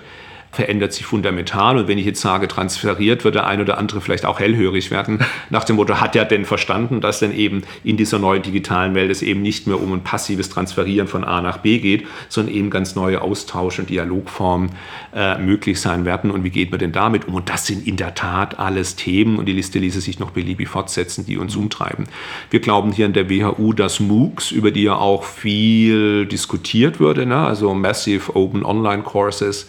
verändert 0.55 0.93
sich 0.93 1.05
fundamental. 1.05 1.77
Und 1.77 1.88
wenn 1.88 1.97
ich 1.97 2.05
jetzt 2.05 2.21
sage, 2.21 2.47
transferiert, 2.47 3.24
wird 3.24 3.35
der 3.35 3.47
ein 3.47 3.62
oder 3.62 3.77
andere 3.77 4.01
vielleicht 4.01 4.25
auch 4.25 4.39
hellhörig 4.39 4.91
werden. 4.91 5.19
Nach 5.50 5.63
dem 5.63 5.75
Motto, 5.75 6.00
hat 6.00 6.15
er 6.15 6.25
denn 6.25 6.45
verstanden, 6.45 7.01
dass 7.01 7.19
denn 7.19 7.35
eben 7.35 7.63
in 7.83 7.97
dieser 7.97 8.19
neuen 8.19 8.41
digitalen 8.41 8.95
Welt 8.95 9.12
es 9.12 9.21
eben 9.21 9.41
nicht 9.41 9.67
mehr 9.67 9.79
um 9.79 9.93
ein 9.93 10.03
passives 10.03 10.50
Transferieren 10.50 11.07
von 11.07 11.24
A 11.24 11.41
nach 11.41 11.57
B 11.57 11.79
geht, 11.79 12.07
sondern 12.29 12.55
eben 12.55 12.69
ganz 12.69 12.95
neue 12.95 13.21
Austausch- 13.21 13.79
und 13.79 13.89
Dialogformen 13.89 14.71
äh, 15.13 15.38
möglich 15.38 15.79
sein 15.79 16.05
werden. 16.05 16.31
Und 16.31 16.43
wie 16.43 16.50
geht 16.50 16.71
man 16.71 16.79
denn 16.79 16.91
damit 16.91 17.27
um? 17.27 17.35
Und 17.35 17.50
das 17.50 17.65
sind 17.65 17.85
in 17.85 17.97
der 17.97 18.15
Tat 18.15 18.59
alles 18.59 18.95
Themen 18.95 19.38
und 19.38 19.45
die 19.45 19.53
Liste 19.53 19.79
ließe 19.79 20.01
sich 20.01 20.19
noch 20.19 20.31
beliebig 20.31 20.69
fortsetzen, 20.69 21.25
die 21.25 21.38
uns 21.38 21.55
umtreiben. 21.55 22.05
Wir 22.50 22.59
glauben 22.59 22.91
hier 22.91 23.05
in 23.05 23.13
der 23.13 23.29
WHU, 23.29 23.74
dass 23.74 24.00
MOOCs, 24.00 24.51
über 24.51 24.71
die 24.71 24.83
ja 24.83 24.95
auch 24.95 25.24
viel 25.24 26.25
diskutiert 26.25 27.00
würde, 27.00 27.25
ne? 27.25 27.38
also 27.38 27.74
Massive 27.74 28.35
Open 28.35 28.63
Online 28.63 29.03
Courses, 29.03 29.67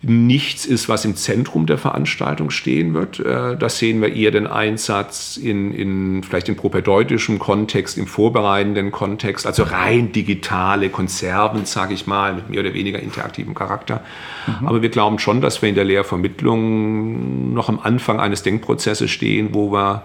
nichts 0.00 0.64
ist, 0.64 0.88
was 0.88 1.04
im 1.04 1.16
Zentrum 1.16 1.66
der 1.66 1.76
Veranstaltung 1.76 2.50
stehen 2.50 2.94
wird. 2.94 3.18
Äh, 3.18 3.56
da 3.56 3.68
sehen 3.68 4.00
wir 4.00 4.14
eher 4.14 4.30
den 4.30 4.46
Einsatz 4.46 5.36
in, 5.36 5.72
in 5.72 6.22
vielleicht 6.22 6.48
im 6.48 6.54
propädeutischen 6.54 7.40
Kontext, 7.40 7.98
im 7.98 8.06
vorbereitenden 8.06 8.92
Kontext, 8.92 9.44
also 9.44 9.64
rein 9.64 10.12
digitale 10.12 10.90
Konserven, 10.90 11.64
sage 11.64 11.94
ich 11.94 12.06
mal, 12.06 12.34
mit 12.34 12.48
mehr 12.48 12.60
oder 12.60 12.74
weniger 12.74 13.00
interaktivem 13.00 13.54
Charakter. 13.54 14.02
Mhm. 14.46 14.68
Aber 14.68 14.82
wir 14.82 14.88
glauben 14.88 15.18
schon, 15.18 15.40
dass 15.40 15.62
wir 15.62 15.68
in 15.68 15.74
der 15.74 15.84
Lehrvermittlung 15.84 17.52
noch 17.52 17.68
am 17.68 17.80
Anfang 17.80 18.20
eines 18.20 18.44
Denkprozesses 18.44 19.10
stehen, 19.10 19.48
wo 19.52 19.72
wir 19.72 20.02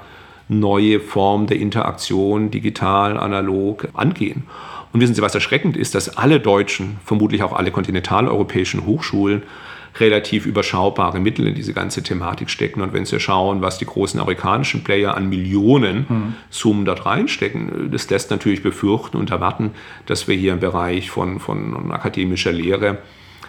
neue 0.50 1.00
Formen 1.00 1.46
der 1.46 1.58
Interaktion 1.58 2.50
digital, 2.50 3.18
analog 3.18 3.88
angehen. 3.94 4.44
Und 4.92 5.02
wissen 5.02 5.16
Sie, 5.16 5.22
was 5.22 5.36
erschreckend 5.36 5.78
ist, 5.78 5.96
dass 5.96 6.18
alle 6.18 6.40
deutschen, 6.40 6.98
vermutlich 7.06 7.44
auch 7.44 7.54
alle 7.54 7.72
kontinentaleuropäischen 7.72 8.86
Hochschulen 8.86 9.44
relativ 10.00 10.46
überschaubare 10.46 11.20
Mittel 11.20 11.48
in 11.48 11.56
diese 11.56 11.74
ganze 11.74 12.02
Thematik 12.02 12.50
stecken. 12.50 12.82
Und 12.82 12.94
wenn 12.94 13.06
Sie 13.06 13.20
schauen, 13.20 13.62
was 13.62 13.78
die 13.78 13.86
großen 13.86 14.20
amerikanischen 14.20 14.84
Player 14.84 15.16
an 15.16 15.30
Millionen 15.30 16.06
mhm. 16.10 16.36
Summen 16.50 16.86
dort 16.86 17.06
reinstecken, 17.06 17.92
das 17.92 18.10
lässt 18.10 18.32
natürlich 18.32 18.64
befürchten 18.64 19.18
und 19.18 19.30
erwarten, 19.30 19.72
dass 20.06 20.28
wir 20.28 20.36
hier 20.36 20.54
im 20.54 20.60
Bereich 20.60 21.12
von, 21.12 21.40
von 21.40 21.92
akademischer 21.92 22.52
Lehre 22.52 23.00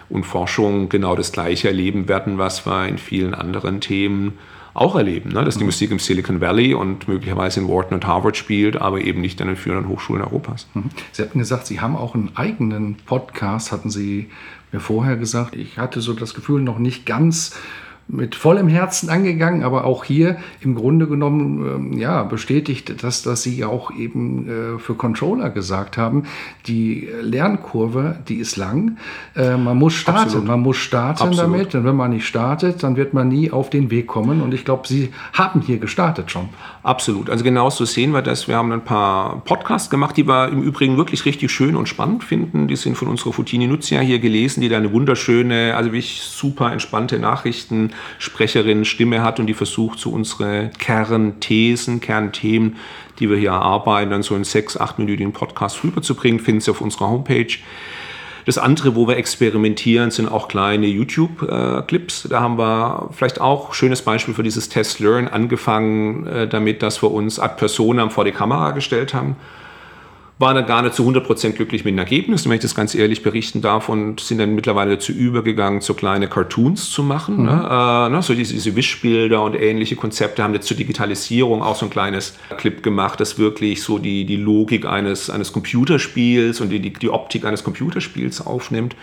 und 0.09 0.25
Forschung 0.25 0.89
genau 0.89 1.15
das 1.15 1.31
Gleiche 1.31 1.69
erleben 1.69 2.07
werden, 2.07 2.37
was 2.37 2.65
wir 2.65 2.87
in 2.87 2.97
vielen 2.97 3.33
anderen 3.33 3.81
Themen 3.81 4.37
auch 4.75 4.95
erleben, 4.95 5.29
ne? 5.29 5.43
dass 5.43 5.55
die 5.55 5.63
mhm. 5.63 5.69
Musik 5.69 5.89
im 5.91 5.99
Silicon 5.99 6.41
Valley 6.41 6.73
und 6.73 7.07
möglicherweise 7.07 7.61
in 7.61 7.67
Wharton 7.67 7.95
und 7.95 8.05
Harvard 8.05 8.35
spielt, 8.35 8.75
aber 8.75 8.99
eben 8.99 9.21
nicht 9.21 9.41
an 9.41 9.47
den 9.47 9.55
führenden 9.55 9.87
Hochschulen 9.87 10.21
Europas. 10.21 10.67
Mhm. 10.73 10.89
Sie 11.13 11.21
hatten 11.21 11.39
gesagt, 11.39 11.65
Sie 11.65 11.79
haben 11.79 11.95
auch 11.95 12.13
einen 12.13 12.35
eigenen 12.35 12.95
Podcast, 12.95 13.71
hatten 13.71 13.89
Sie 13.89 14.29
mir 14.73 14.81
vorher 14.81 15.15
gesagt. 15.15 15.55
Ich 15.55 15.77
hatte 15.77 16.01
so 16.01 16.13
das 16.13 16.33
Gefühl, 16.33 16.61
noch 16.61 16.77
nicht 16.77 17.05
ganz 17.05 17.55
mit 18.07 18.35
vollem 18.35 18.67
Herzen 18.67 19.09
angegangen, 19.09 19.63
aber 19.63 19.85
auch 19.85 20.03
hier 20.03 20.37
im 20.61 20.75
Grunde 20.75 21.07
genommen 21.07 21.91
ähm, 21.93 21.97
ja, 21.97 22.23
bestätigt 22.23 23.03
das, 23.03 23.23
dass 23.23 23.41
Sie 23.41 23.65
auch 23.65 23.91
eben 23.91 24.47
äh, 24.47 24.79
für 24.79 24.93
Controller 24.93 25.49
gesagt 25.49 25.97
haben, 25.97 26.23
die 26.67 27.09
Lernkurve, 27.21 28.17
die 28.27 28.35
ist 28.35 28.57
lang. 28.57 28.97
Äh, 29.35 29.57
man 29.57 29.77
muss 29.77 29.93
starten, 29.93 30.21
Absolut. 30.21 30.47
man 30.47 30.59
muss 30.59 30.77
starten 30.77 31.23
Absolut. 31.23 31.39
damit. 31.39 31.75
Und 31.75 31.85
wenn 31.85 31.95
man 31.95 32.11
nicht 32.11 32.27
startet, 32.27 32.83
dann 32.83 32.95
wird 32.95 33.15
man 33.15 33.27
nie 33.27 33.49
auf 33.49 33.71
den 33.71 33.89
Weg 33.89 34.05
kommen. 34.05 34.41
Und 34.41 34.53
ich 34.53 34.65
glaube, 34.65 34.87
Sie 34.87 35.09
haben 35.33 35.61
hier 35.61 35.79
gestartet 35.79 36.29
schon. 36.29 36.49
Absolut. 36.83 37.31
Also 37.31 37.43
genauso 37.43 37.85
sehen 37.85 38.11
wir 38.11 38.21
das. 38.21 38.47
Wir 38.47 38.55
haben 38.55 38.71
ein 38.71 38.83
paar 38.83 39.41
Podcasts 39.45 39.89
gemacht, 39.89 40.15
die 40.15 40.27
wir 40.27 40.49
im 40.49 40.61
Übrigen 40.61 40.97
wirklich 40.97 41.25
richtig 41.25 41.49
schön 41.49 41.75
und 41.75 41.89
spannend 41.89 42.23
finden. 42.23 42.67
Die 42.67 42.75
sind 42.75 42.95
von 42.97 43.07
unserer 43.07 43.33
Futini 43.33 43.65
Nuzia 43.65 43.99
hier 44.01 44.19
gelesen, 44.19 44.61
die 44.61 44.69
da 44.69 44.77
eine 44.77 44.91
wunderschöne, 44.93 45.75
also 45.75 45.91
wirklich 45.91 46.21
super 46.21 46.71
entspannte 46.71 47.17
Nachrichten 47.17 47.89
Sprecherin 48.19 48.85
Stimme 48.85 49.23
hat 49.23 49.39
und 49.39 49.47
die 49.47 49.53
versucht, 49.53 49.99
so 49.99 50.09
unsere 50.11 50.71
Kernthesen, 50.77 51.99
Kernthemen, 51.99 52.77
die 53.19 53.29
wir 53.29 53.37
hier 53.37 53.51
erarbeiten, 53.51 54.11
dann 54.11 54.23
so 54.23 54.35
einen 54.35 54.43
sechs-, 54.43 54.77
achtminütigen 54.77 55.33
Podcast 55.33 55.83
rüberzubringen, 55.83 56.39
finden 56.39 56.61
Sie 56.61 56.71
auf 56.71 56.81
unserer 56.81 57.09
Homepage. 57.09 57.57
Das 58.45 58.59
andere, 58.59 58.95
wo 58.95 59.07
wir 59.07 59.17
experimentieren, 59.17 60.11
sind 60.11 60.31
auch 60.31 60.47
kleine 60.47 60.85
YouTube-Clips. 60.85 62.27
Da 62.29 62.41
haben 62.41 62.59
wir 62.59 63.09
vielleicht 63.11 63.41
auch 63.41 63.73
schönes 63.73 64.03
Beispiel 64.03 64.35
für 64.35 64.43
dieses 64.43 64.69
Test 64.69 64.99
Learn 64.99 65.27
angefangen 65.27 66.27
äh, 66.27 66.47
damit, 66.47 66.83
dass 66.83 67.01
wir 67.01 67.11
uns 67.11 67.39
ad 67.39 67.55
personam 67.57 68.11
vor 68.11 68.23
die 68.23 68.31
Kamera 68.31 68.71
gestellt 68.71 69.15
haben 69.15 69.35
waren 70.37 70.55
dann 70.55 70.65
gar 70.65 70.81
nicht 70.81 70.95
zu 70.95 71.07
100% 71.07 71.51
glücklich 71.51 71.85
mit 71.85 71.93
dem 71.93 71.97
Ergebnis, 71.97 72.45
wenn 72.45 72.51
ich 72.51 72.61
das 72.61 72.75
ganz 72.75 72.93
ehrlich 72.93 73.23
berichten 73.23 73.61
darf, 73.61 73.87
und 73.87 74.19
sind 74.19 74.39
dann 74.39 74.53
mittlerweile 74.53 74.95
dazu 74.95 75.13
übergegangen, 75.13 75.79
so 75.79 75.93
kleine 75.93 76.27
Cartoons 76.27 76.89
zu 76.89 77.03
machen. 77.03 77.37
Mhm. 77.37 77.45
Ne? 77.45 77.51
Äh, 77.51 78.09
ne? 78.09 78.21
So 78.21 78.33
diese, 78.33 78.53
diese 78.53 78.75
Wischbilder 78.75 79.41
und 79.41 79.55
ähnliche 79.55 79.95
Konzepte 79.95 80.43
haben 80.43 80.53
jetzt 80.53 80.67
zur 80.67 80.77
Digitalisierung 80.77 81.61
auch 81.61 81.75
so 81.75 81.85
ein 81.85 81.89
kleines 81.89 82.37
Clip 82.57 82.83
gemacht, 82.83 83.19
das 83.19 83.39
wirklich 83.39 83.81
so 83.81 83.97
die, 83.97 84.25
die 84.25 84.35
Logik 84.35 84.85
eines, 84.85 85.29
eines 85.29 85.53
Computerspiels 85.53 86.59
und 86.59 86.69
die, 86.69 86.79
die, 86.79 86.91
die 86.91 87.09
Optik 87.09 87.45
eines 87.45 87.63
Computerspiels 87.63 88.45
aufnimmt. 88.45 88.95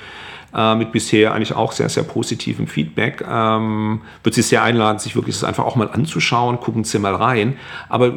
äh, 0.55 0.75
mit 0.75 0.93
bisher 0.93 1.33
eigentlich 1.33 1.55
auch 1.55 1.73
sehr, 1.73 1.89
sehr 1.89 2.03
positivem 2.03 2.67
Feedback. 2.67 3.25
Ähm, 3.29 4.03
würde 4.23 4.35
Sie 4.35 4.43
sehr 4.43 4.63
einladen, 4.63 4.99
sich 4.99 5.17
wirklich 5.17 5.37
das 5.37 5.45
einfach 5.45 5.65
auch 5.65 5.77
mal 5.77 5.91
anzuschauen, 5.91 6.61
gucken 6.61 6.85
Sie 6.85 6.99
mal 6.99 7.15
rein. 7.15 7.57
Aber 7.89 8.09
äh, 8.09 8.13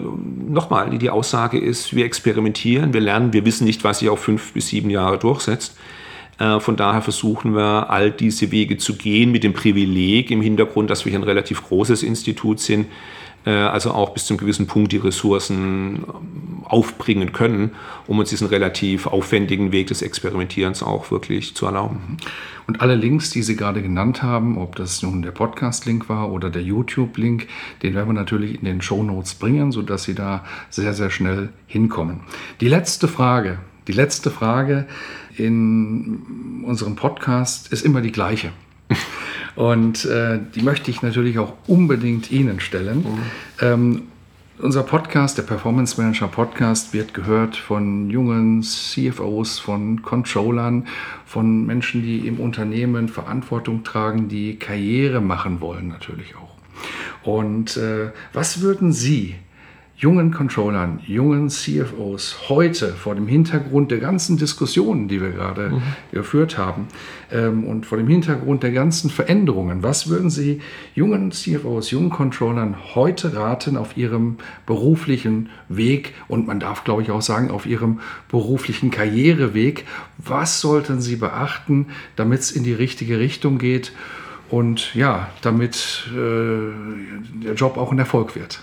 nochmal, 0.47 0.97
die 0.97 1.09
Aussage 1.09 1.57
ist, 1.59 1.95
wir 1.95 2.05
experimentieren, 2.05 2.93
wir 2.93 3.01
lernen, 3.05 3.33
wir 3.33 3.45
wissen 3.45 3.65
nicht, 3.65 3.83
was 3.83 3.99
sich 3.99 4.09
auf 4.09 4.19
fünf 4.19 4.53
bis 4.53 4.67
sieben 4.67 4.89
Jahre 4.89 5.17
durchsetzt. 5.17 5.77
Äh, 6.37 6.59
von 6.59 6.75
daher 6.75 7.01
versuchen 7.01 7.55
wir, 7.55 7.89
all 7.89 8.11
diese 8.11 8.51
Wege 8.51 8.77
zu 8.77 8.95
gehen 8.95 9.31
mit 9.31 9.43
dem 9.43 9.53
Privileg 9.53 10.31
im 10.31 10.41
Hintergrund, 10.41 10.89
dass 10.89 11.05
wir 11.05 11.11
hier 11.11 11.19
ein 11.19 11.23
relativ 11.23 11.63
großes 11.63 12.03
Institut 12.03 12.59
sind, 12.59 12.87
also 13.51 13.91
auch 13.91 14.09
bis 14.09 14.25
zu 14.25 14.33
einem 14.33 14.39
gewissen 14.39 14.67
Punkt 14.67 14.91
die 14.91 14.97
Ressourcen 14.97 16.03
ähm, 16.07 16.63
aufbringen 16.65 17.31
können, 17.31 17.71
um 18.07 18.19
uns 18.19 18.29
diesen 18.29 18.47
relativ 18.47 19.07
aufwendigen 19.07 19.71
Weg 19.71 19.87
des 19.87 20.01
Experimentierens 20.01 20.81
auch 20.81 21.11
wirklich 21.11 21.55
zu 21.55 21.65
erlauben. 21.65 22.17
Und 22.67 22.81
alle 22.81 22.95
Links, 22.95 23.29
die 23.29 23.43
Sie 23.43 23.55
gerade 23.55 23.81
genannt 23.81 24.23
haben, 24.23 24.57
ob 24.57 24.75
das 24.75 25.03
nun 25.03 25.21
der 25.21 25.31
Podcast-Link 25.31 26.09
war 26.09 26.31
oder 26.31 26.49
der 26.49 26.63
YouTube-Link, 26.63 27.47
den 27.83 27.93
werden 27.93 28.09
wir 28.09 28.13
natürlich 28.13 28.55
in 28.55 28.65
den 28.65 28.81
Show 28.81 29.03
Notes 29.03 29.35
bringen, 29.35 29.71
sodass 29.71 30.03
Sie 30.03 30.15
da 30.15 30.43
sehr, 30.69 30.93
sehr 30.93 31.11
schnell 31.11 31.49
hinkommen. 31.67 32.21
Die 32.61 32.67
letzte 32.67 33.07
Frage, 33.07 33.59
die 33.87 33.91
letzte 33.91 34.31
Frage 34.31 34.87
in 35.37 36.63
unserem 36.65 36.95
Podcast 36.95 37.71
ist 37.71 37.85
immer 37.85 38.01
die 38.01 38.11
gleiche. 38.11 38.51
Und 39.55 40.05
äh, 40.05 40.39
die 40.53 40.61
möchte 40.61 40.91
ich 40.91 41.01
natürlich 41.01 41.39
auch 41.39 41.53
unbedingt 41.67 42.31
Ihnen 42.31 42.59
stellen. 42.59 42.99
Mhm. 42.99 43.19
Ähm, 43.61 44.01
unser 44.57 44.83
Podcast, 44.83 45.37
der 45.37 45.43
Performance 45.43 46.01
Manager 46.01 46.27
Podcast, 46.27 46.93
wird 46.93 47.13
gehört 47.13 47.57
von 47.57 48.09
jungen 48.09 48.63
CFOs, 48.63 49.59
von 49.59 50.01
Controllern, 50.01 50.87
von 51.25 51.65
Menschen, 51.65 52.03
die 52.03 52.25
im 52.27 52.39
Unternehmen 52.39 53.09
Verantwortung 53.09 53.83
tragen, 53.83 54.29
die 54.29 54.57
Karriere 54.57 55.19
machen 55.19 55.59
wollen 55.59 55.89
natürlich 55.89 56.35
auch. 56.35 56.55
Und 57.27 57.75
äh, 57.75 58.11
was 58.31 58.61
würden 58.61 58.93
Sie 58.93 59.35
jungen 59.97 60.31
Controllern, 60.31 60.99
jungen 61.07 61.49
CFOs 61.49 62.49
heute 62.49 62.89
vor 62.89 63.15
dem 63.15 63.27
Hintergrund 63.27 63.91
der 63.91 63.99
ganzen 63.99 64.35
Diskussionen, 64.35 65.07
die 65.07 65.21
wir 65.21 65.29
gerade 65.29 65.69
mhm. 65.69 65.81
geführt 66.11 66.57
haben 66.57 66.87
ähm, 67.31 67.63
und 67.63 67.85
vor 67.85 67.97
dem 67.97 68.07
Hintergrund 68.09 68.63
der 68.63 68.71
ganzen 68.71 69.09
Veränderungen, 69.09 69.83
was 69.83 70.09
würden 70.09 70.29
Sie 70.29 70.61
jungen 70.95 71.31
CFOs, 71.31 71.91
jungen 71.91 72.09
Controllern 72.09 72.75
heute 72.93 73.35
raten 73.35 73.77
auf 73.77 73.95
ihrem 73.95 74.35
beruflichen 74.65 75.49
Weg 75.69 76.13
und 76.27 76.45
man 76.45 76.59
darf, 76.59 76.83
glaube 76.83 77.01
ich, 77.01 77.11
auch 77.11 77.21
sagen, 77.21 77.49
auf 77.49 77.65
ihrem 77.65 78.01
beruflichen 78.27 78.91
Karriereweg? 78.91 79.85
Was 80.17 80.59
sollten 80.59 80.99
Sie 80.99 81.15
beachten, 81.15 81.87
damit 82.17 82.41
es 82.41 82.51
in 82.51 82.65
die 82.65 82.73
richtige 82.73 83.17
Richtung 83.19 83.59
geht 83.59 83.93
und 84.49 84.93
ja, 84.93 85.29
damit 85.41 86.09
äh, 86.11 87.45
der 87.45 87.53
Job 87.55 87.77
auch 87.77 87.93
ein 87.93 87.99
Erfolg 87.99 88.35
wird? 88.35 88.59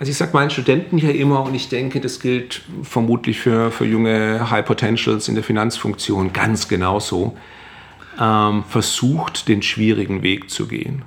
Also 0.00 0.12
ich 0.12 0.16
sage 0.16 0.30
meinen 0.32 0.48
Studenten 0.48 0.96
hier 0.96 1.14
immer, 1.14 1.42
und 1.42 1.54
ich 1.54 1.68
denke, 1.68 2.00
das 2.00 2.20
gilt 2.20 2.62
vermutlich 2.82 3.38
für, 3.38 3.70
für 3.70 3.84
junge 3.84 4.50
High 4.50 4.64
Potentials 4.64 5.28
in 5.28 5.34
der 5.34 5.44
Finanzfunktion 5.44 6.32
ganz 6.32 6.68
genauso, 6.68 7.36
ähm, 8.18 8.64
versucht 8.66 9.46
den 9.46 9.60
schwierigen 9.60 10.22
Weg 10.22 10.48
zu 10.48 10.66
gehen. 10.68 11.02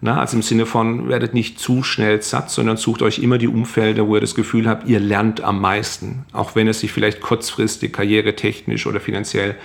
Na, 0.00 0.18
also 0.18 0.34
im 0.34 0.42
Sinne 0.42 0.64
von, 0.64 1.10
werdet 1.10 1.34
nicht 1.34 1.60
zu 1.60 1.82
schnell 1.82 2.22
satt, 2.22 2.50
sondern 2.50 2.78
sucht 2.78 3.02
euch 3.02 3.18
immer 3.18 3.36
die 3.36 3.48
Umfelder, 3.48 4.08
wo 4.08 4.14
ihr 4.14 4.22
das 4.22 4.34
Gefühl 4.34 4.66
habt, 4.66 4.88
ihr 4.88 4.98
lernt 4.98 5.42
am 5.42 5.60
meisten. 5.60 6.24
Auch 6.32 6.54
wenn 6.54 6.68
es 6.68 6.80
sich 6.80 6.92
vielleicht 6.92 7.20
kurzfristig, 7.20 7.92
karrieretechnisch 7.92 8.86
oder 8.86 8.98
finanziell 8.98 9.56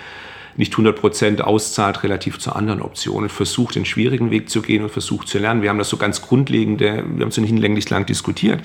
nicht 0.58 0.74
100% 0.74 1.42
auszahlt 1.42 2.04
relativ 2.04 2.40
zu 2.40 2.54
anderen 2.54 2.82
Optionen. 2.82 3.30
Versucht 3.30 3.76
den 3.76 3.86
schwierigen 3.86 4.32
Weg 4.32 4.50
zu 4.50 4.62
gehen 4.62 4.84
und 4.84 4.90
versucht 4.90 5.28
zu 5.28 5.40
lernen. 5.40 5.62
Wir 5.62 5.70
haben 5.70 5.78
das 5.78 5.90
so 5.90 5.98
ganz 5.98 6.22
grundlegende, 6.22 7.04
wir 7.08 7.22
haben 7.22 7.30
es 7.30 7.36
so 7.36 7.42
hinlänglich 7.42 7.90
lang 7.90 8.06
diskutiert. 8.06 8.62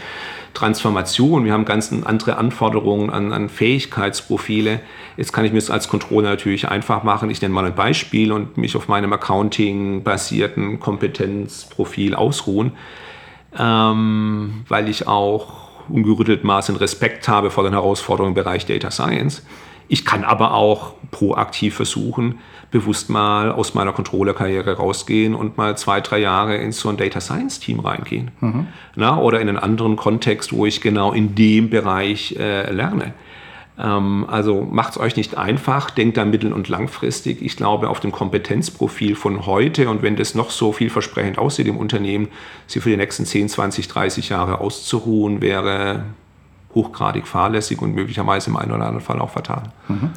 Transformation, 0.55 1.45
wir 1.45 1.52
haben 1.52 1.64
ganz 1.64 1.93
andere 1.93 2.38
Anforderungen 2.38 3.11
an, 3.11 3.33
an 3.33 3.49
Fähigkeitsprofile. 3.49 4.81
Jetzt 5.16 5.33
kann 5.33 5.45
ich 5.45 5.52
mir 5.52 5.59
das 5.59 5.71
als 5.71 5.88
Controller 5.88 6.31
natürlich 6.31 6.69
einfach 6.69 7.02
machen. 7.02 7.31
Ich 7.31 7.40
nenne 7.43 7.55
mal 7.55 7.66
ein 7.66 7.75
Beispiel 7.75 8.33
und 8.33 8.57
mich 8.57 8.75
auf 8.76 8.88
meinem 8.88 9.12
Accounting-basierten 9.12 10.81
Kompetenzprofil 10.81 12.14
ausruhen, 12.14 12.73
ähm, 13.59 14.64
weil 14.69 14.88
ich 14.88 15.07
auch 15.07 15.66
ungerüttelt 15.88 16.43
Maßen 16.43 16.76
Respekt 16.76 17.28
habe 17.28 17.50
vor 17.50 17.64
den 17.64 17.73
Herausforderungen 17.73 18.31
im 18.31 18.43
Bereich 18.43 18.66
Data 18.66 18.90
Science. 18.90 19.43
Ich 19.88 20.05
kann 20.05 20.25
aber 20.25 20.55
auch 20.55 20.95
proaktiv 21.11 21.75
versuchen, 21.76 22.38
bewusst 22.71 23.09
mal 23.09 23.52
aus 23.52 23.75
meiner 23.75 23.93
Controller-Karriere 23.93 24.76
rausgehen 24.76 25.35
und 25.35 25.57
mal 25.57 25.76
zwei, 25.76 26.00
drei 26.00 26.19
Jahre 26.19 26.57
in 26.57 26.73
so 26.73 26.88
ein 26.88 26.97
Data 26.97 27.21
Science-Team 27.21 27.81
reingehen. 27.81 28.31
Mhm. 28.40 28.66
Na, 28.96 29.18
oder 29.18 29.40
in 29.40 29.49
einen 29.49 29.59
anderen 29.59 29.96
Kontext, 29.96 30.53
wo 30.53 30.66
ich 30.66 30.81
genau 30.81 31.12
in 31.12 31.35
dem 31.35 31.70
Bereich 31.70 32.37
äh, 32.38 32.70
lerne. 32.72 33.14
Ähm, 33.79 34.27
also 34.29 34.62
macht 34.62 34.92
es 34.92 34.99
euch 34.99 35.16
nicht 35.16 35.37
einfach, 35.37 35.90
denkt 35.90 36.16
da 36.16 36.25
mittel- 36.25 36.53
und 36.53 36.68
langfristig. 36.68 37.42
Ich 37.42 37.57
glaube, 37.57 37.88
auf 37.88 38.01
dem 38.01 38.12
Kompetenzprofil 38.12 39.14
von 39.14 39.46
heute 39.46 39.88
und 39.88 40.03
wenn 40.03 40.16
das 40.16 40.35
noch 40.35 40.51
so 40.51 40.72
vielversprechend 40.72 41.38
aussieht 41.38 41.66
im 41.66 41.77
Unternehmen, 41.77 42.29
sie 42.66 42.81
für 42.81 42.90
die 42.90 42.96
nächsten 42.96 43.27
10, 43.27 43.49
20, 43.49 43.88
30 43.88 44.29
Jahre 44.31 44.61
auszuruhen, 44.61 45.40
wäre 45.40 46.05
hochgradig 46.77 47.27
fahrlässig 47.27 47.83
und 47.83 47.95
möglicherweise 47.95 48.51
im 48.51 48.57
einen 48.57 48.71
oder 48.71 48.87
anderen 48.87 49.05
Fall 49.05 49.21
auch 49.21 49.31
fatal. 49.31 49.73
Mhm. 49.89 50.11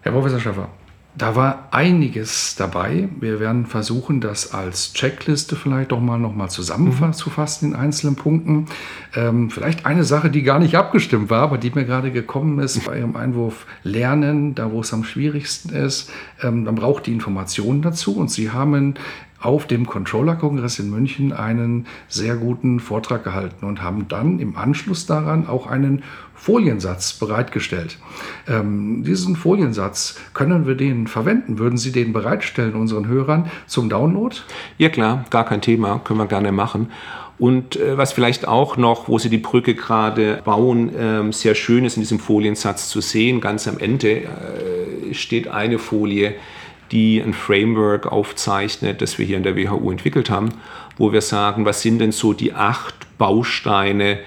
Herr 0.00 0.12
Professor 0.12 0.40
Schaffer, 0.40 0.68
da 1.16 1.34
war 1.34 1.68
einiges 1.70 2.56
dabei. 2.56 3.08
Wir 3.20 3.40
werden 3.40 3.64
versuchen, 3.64 4.20
das 4.20 4.52
als 4.52 4.92
Checkliste 4.92 5.56
vielleicht 5.56 5.92
doch 5.92 6.00
mal 6.00 6.18
noch 6.18 6.34
mal 6.34 6.48
zusammenzufassen 6.48 7.70
in 7.70 7.76
einzelnen 7.76 8.16
Punkten. 8.16 8.66
Ähm, 9.14 9.50
vielleicht 9.50 9.86
eine 9.86 10.04
Sache, 10.04 10.30
die 10.30 10.42
gar 10.42 10.58
nicht 10.58 10.74
abgestimmt 10.74 11.30
war, 11.30 11.40
aber 11.40 11.56
die 11.56 11.70
mir 11.70 11.86
gerade 11.86 12.12
gekommen 12.12 12.58
ist 12.58 12.84
bei 12.84 12.98
Ihrem 12.98 13.16
Einwurf 13.16 13.66
Lernen, 13.82 14.54
da 14.54 14.70
wo 14.70 14.80
es 14.80 14.92
am 14.92 15.04
schwierigsten 15.04 15.70
ist. 15.70 16.10
Ähm, 16.42 16.64
man 16.64 16.74
braucht 16.74 17.06
die 17.06 17.12
Informationen 17.12 17.80
dazu 17.80 18.16
und 18.16 18.30
Sie 18.30 18.50
haben 18.50 18.94
auf 19.40 19.66
dem 19.66 19.86
Controller-Kongress 19.86 20.78
in 20.78 20.90
München 20.90 21.32
einen 21.32 21.86
sehr 22.08 22.36
guten 22.36 22.80
Vortrag 22.80 23.24
gehalten 23.24 23.66
und 23.66 23.82
haben 23.82 24.08
dann 24.08 24.38
im 24.38 24.56
Anschluss 24.56 25.06
daran 25.06 25.46
auch 25.46 25.66
einen 25.66 26.02
Foliensatz 26.34 27.14
bereitgestellt. 27.14 27.98
Ähm, 28.46 29.02
diesen 29.04 29.36
Foliensatz, 29.36 30.18
können 30.34 30.66
wir 30.66 30.74
den 30.74 31.06
verwenden? 31.06 31.58
Würden 31.58 31.78
Sie 31.78 31.92
den 31.92 32.12
bereitstellen 32.12 32.74
unseren 32.74 33.06
Hörern 33.08 33.50
zum 33.66 33.88
Download? 33.88 34.36
Ja 34.78 34.88
klar, 34.88 35.24
gar 35.30 35.44
kein 35.44 35.60
Thema, 35.60 36.00
können 36.04 36.20
wir 36.20 36.26
gerne 36.26 36.52
machen. 36.52 36.90
Und 37.38 37.76
äh, 37.76 37.98
was 37.98 38.12
vielleicht 38.12 38.48
auch 38.48 38.76
noch, 38.76 39.08
wo 39.08 39.18
Sie 39.18 39.28
die 39.28 39.38
Brücke 39.38 39.74
gerade 39.74 40.40
bauen, 40.44 40.94
äh, 40.94 41.32
sehr 41.32 41.54
schön 41.54 41.84
ist 41.84 41.96
in 41.96 42.02
diesem 42.02 42.18
Foliensatz 42.18 42.88
zu 42.88 43.00
sehen, 43.00 43.40
ganz 43.40 43.68
am 43.68 43.78
Ende 43.78 44.22
äh, 44.22 45.12
steht 45.12 45.48
eine 45.48 45.78
Folie, 45.78 46.34
die 46.92 47.20
ein 47.20 47.34
Framework 47.34 48.06
aufzeichnet, 48.06 49.02
das 49.02 49.18
wir 49.18 49.26
hier 49.26 49.36
in 49.36 49.42
der 49.42 49.56
WHU 49.56 49.90
entwickelt 49.90 50.30
haben, 50.30 50.50
wo 50.96 51.12
wir 51.12 51.20
sagen, 51.20 51.64
was 51.64 51.82
sind 51.82 51.98
denn 51.98 52.12
so 52.12 52.32
die 52.32 52.52
acht 52.52 52.94
Bausteine 53.18 54.18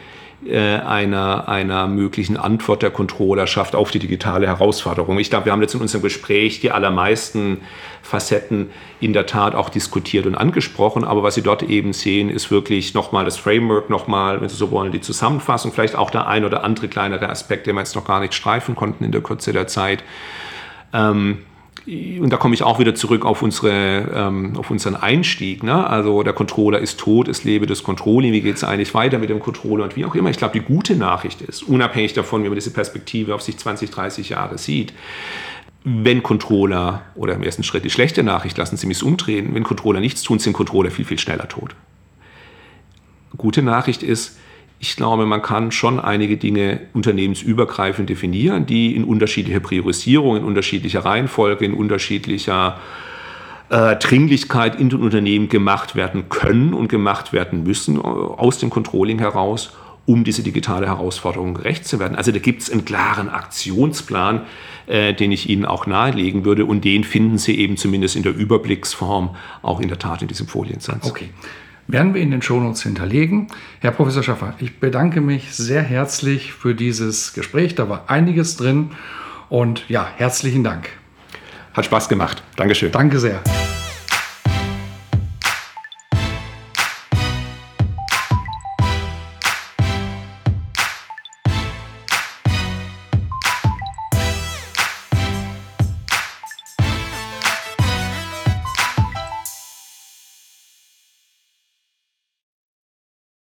äh, 0.46 0.58
einer, 0.58 1.50
einer 1.50 1.88
möglichen 1.88 2.38
Antwort 2.38 2.82
der 2.82 2.92
Controllerschaft 2.92 3.76
auf 3.76 3.92
die 3.92 4.00
digitale 4.00 4.48
Herausforderung. 4.48 5.20
Ich 5.20 5.30
glaube, 5.30 5.46
wir 5.46 5.52
haben 5.52 5.62
jetzt 5.62 5.74
in 5.74 5.82
unserem 5.82 6.02
Gespräch 6.02 6.62
die 6.62 6.72
allermeisten 6.72 7.60
Facetten 8.02 8.70
in 9.02 9.12
der 9.12 9.26
Tat 9.26 9.54
auch 9.54 9.68
diskutiert 9.68 10.26
und 10.26 10.36
angesprochen, 10.36 11.04
aber 11.04 11.24
was 11.24 11.36
Sie 11.36 11.42
dort 11.42 11.64
eben 11.64 11.92
sehen, 11.92 12.30
ist 12.30 12.52
wirklich 12.52 12.94
nochmal 12.94 13.26
das 13.26 13.36
Framework, 13.36 13.90
nochmal, 13.90 14.40
wenn 14.40 14.48
Sie 14.48 14.56
so 14.56 14.72
wollen, 14.72 14.94
die 14.94 15.02
Zusammenfassung, 15.02 15.74
vielleicht 15.74 15.98
auch 15.98 16.10
der 16.10 16.28
ein 16.28 16.46
oder 16.46 16.64
andere 16.64 16.88
kleinere 16.88 17.28
Aspekt, 17.28 17.68
den 17.68 17.76
wir 17.76 17.82
jetzt 17.82 17.96
noch 17.96 18.06
gar 18.06 18.22
nicht 18.22 18.34
streifen 18.34 18.76
konnten 18.76 19.04
in 19.04 19.12
der 19.12 19.22
Kürze 19.22 19.52
der 19.52 19.68
Zeit. 19.68 20.06
Ähm, 20.94 21.40
und 21.88 22.30
da 22.30 22.38
komme 22.38 22.54
ich 22.54 22.64
auch 22.64 22.80
wieder 22.80 22.96
zurück 22.96 23.26
auf, 23.26 23.42
unsere, 23.42 24.12
ähm, 24.14 24.58
auf 24.58 24.70
unseren 24.70 24.96
Einstieg. 24.96 25.64
Ne? 25.64 25.88
Also 25.88 26.24
der 26.24 26.34
Controller 26.34 26.80
ist 26.80 27.00
tot, 27.00 27.28
es 27.28 27.44
lebe 27.44 27.66
das 27.66 27.84
Controlling, 27.84 28.34
wie 28.34 28.42
geht 28.42 28.58
es 28.58 28.64
eigentlich 28.64 28.94
weiter 28.94 29.18
mit 29.18 29.30
dem 29.30 29.40
Controller 29.40 29.86
und 29.86 29.96
wie 29.96 30.06
auch 30.06 30.16
immer. 30.16 30.30
Ich 30.30 30.38
glaube, 30.38 30.60
die 30.60 30.66
gute 30.66 30.96
Nachricht 30.96 31.42
ist, 31.42 31.64
unabhängig 31.64 32.14
davon, 32.14 32.44
wie 32.44 32.50
man 32.50 32.56
diese 32.56 32.72
Perspektive 32.72 33.34
auf 33.34 33.42
sich 33.42 33.58
20, 33.58 33.90
30 33.90 34.30
Jahre 34.30 34.58
sieht, 34.58 34.94
wenn 35.84 36.22
Controller, 36.22 37.04
oder 37.16 37.34
im 37.34 37.44
ersten 37.44 37.64
Schritt 37.64 37.86
die 37.86 37.90
schlechte 37.90 38.22
Nachricht, 38.24 38.58
lassen 38.58 38.78
Sie 38.78 38.86
mich 38.86 39.02
umdrehen, 39.02 39.56
wenn 39.56 39.64
Controller 39.64 40.02
nichts 40.02 40.22
tun, 40.24 40.40
sind 40.40 40.54
Controller 40.54 40.92
viel, 40.92 41.06
viel 41.06 41.20
schneller 41.20 41.48
tot. 41.48 41.76
Gute 43.38 43.62
Nachricht 43.62 44.04
ist, 44.04 44.38
ich 44.80 44.96
glaube, 44.96 45.26
man 45.26 45.42
kann 45.42 45.72
schon 45.72 46.00
einige 46.00 46.38
Dinge 46.38 46.80
unternehmensübergreifend 46.94 48.10
definieren, 48.10 48.66
die 48.66 48.96
in 48.96 49.04
unterschiedlicher 49.04 49.60
Priorisierung, 49.60 50.38
in 50.38 50.44
unterschiedlicher 50.44 51.04
Reihenfolge, 51.04 51.66
in 51.66 51.74
unterschiedlicher 51.74 52.80
äh, 53.70 53.98
Dringlichkeit 53.98 54.80
in 54.80 54.90
den 54.90 55.02
Unternehmen 55.02 55.50
gemacht 55.50 55.96
werden 55.96 56.30
können 56.30 56.74
und 56.74 56.88
gemacht 56.88 57.34
werden 57.34 57.64
müssen 57.64 57.98
äh, 57.98 58.00
aus 58.00 58.58
dem 58.58 58.70
Controlling 58.70 59.20
heraus. 59.20 59.72
um 60.06 60.24
diese 60.24 60.42
digitale 60.42 60.88
Herausforderung 60.88 61.54
gerecht 61.54 61.86
zu 61.86 62.00
werden. 62.00 62.16
Also 62.16 62.32
da 62.32 62.40
gibt 62.40 62.64
es 62.64 62.72
einen 62.72 62.84
klaren 62.84 63.30
Aktionsplan, 63.30 64.42
äh, 64.88 65.14
den 65.14 65.32
ich 65.32 65.48
Ihnen 65.48 65.66
auch 65.66 65.86
nahelegen 65.86 66.46
würde 66.46 66.66
und 66.66 66.84
den 66.84 67.04
finden 67.04 67.38
Sie 67.38 67.60
eben 67.60 67.78
zumindest 67.78 68.16
in 68.16 68.24
der 68.24 68.36
Überblicksform 68.36 69.36
auch 69.62 69.80
in 69.80 69.88
der 69.88 70.00
Tat 70.00 70.24
in 70.24 70.28
diesem 70.28 70.48
Foliensatz. 70.48 71.08
Okay. 71.08 71.30
Werden 71.90 72.14
wir 72.14 72.22
in 72.22 72.30
den 72.30 72.44
Shownotes 72.44 72.84
hinterlegen. 72.84 73.48
Herr 73.80 73.90
Professor 73.90 74.22
Schaffer, 74.22 74.54
ich 74.60 74.80
bedanke 74.80 75.22
mich 75.22 75.56
sehr 75.56 75.82
herzlich 75.82 76.54
für 76.54 76.76
dieses 76.76 77.34
Gespräch. 77.34 77.74
Da 77.74 77.90
war 77.90 78.04
einiges 78.12 78.58
drin. 78.58 78.92
Und 79.50 79.90
ja, 79.90 80.08
herzlichen 80.18 80.64
Dank. 80.64 80.90
Hat 81.74 81.86
Spaß 81.86 82.08
gemacht. 82.08 82.44
Dankeschön. 82.58 82.92
Danke 82.92 83.18
sehr. 83.18 83.42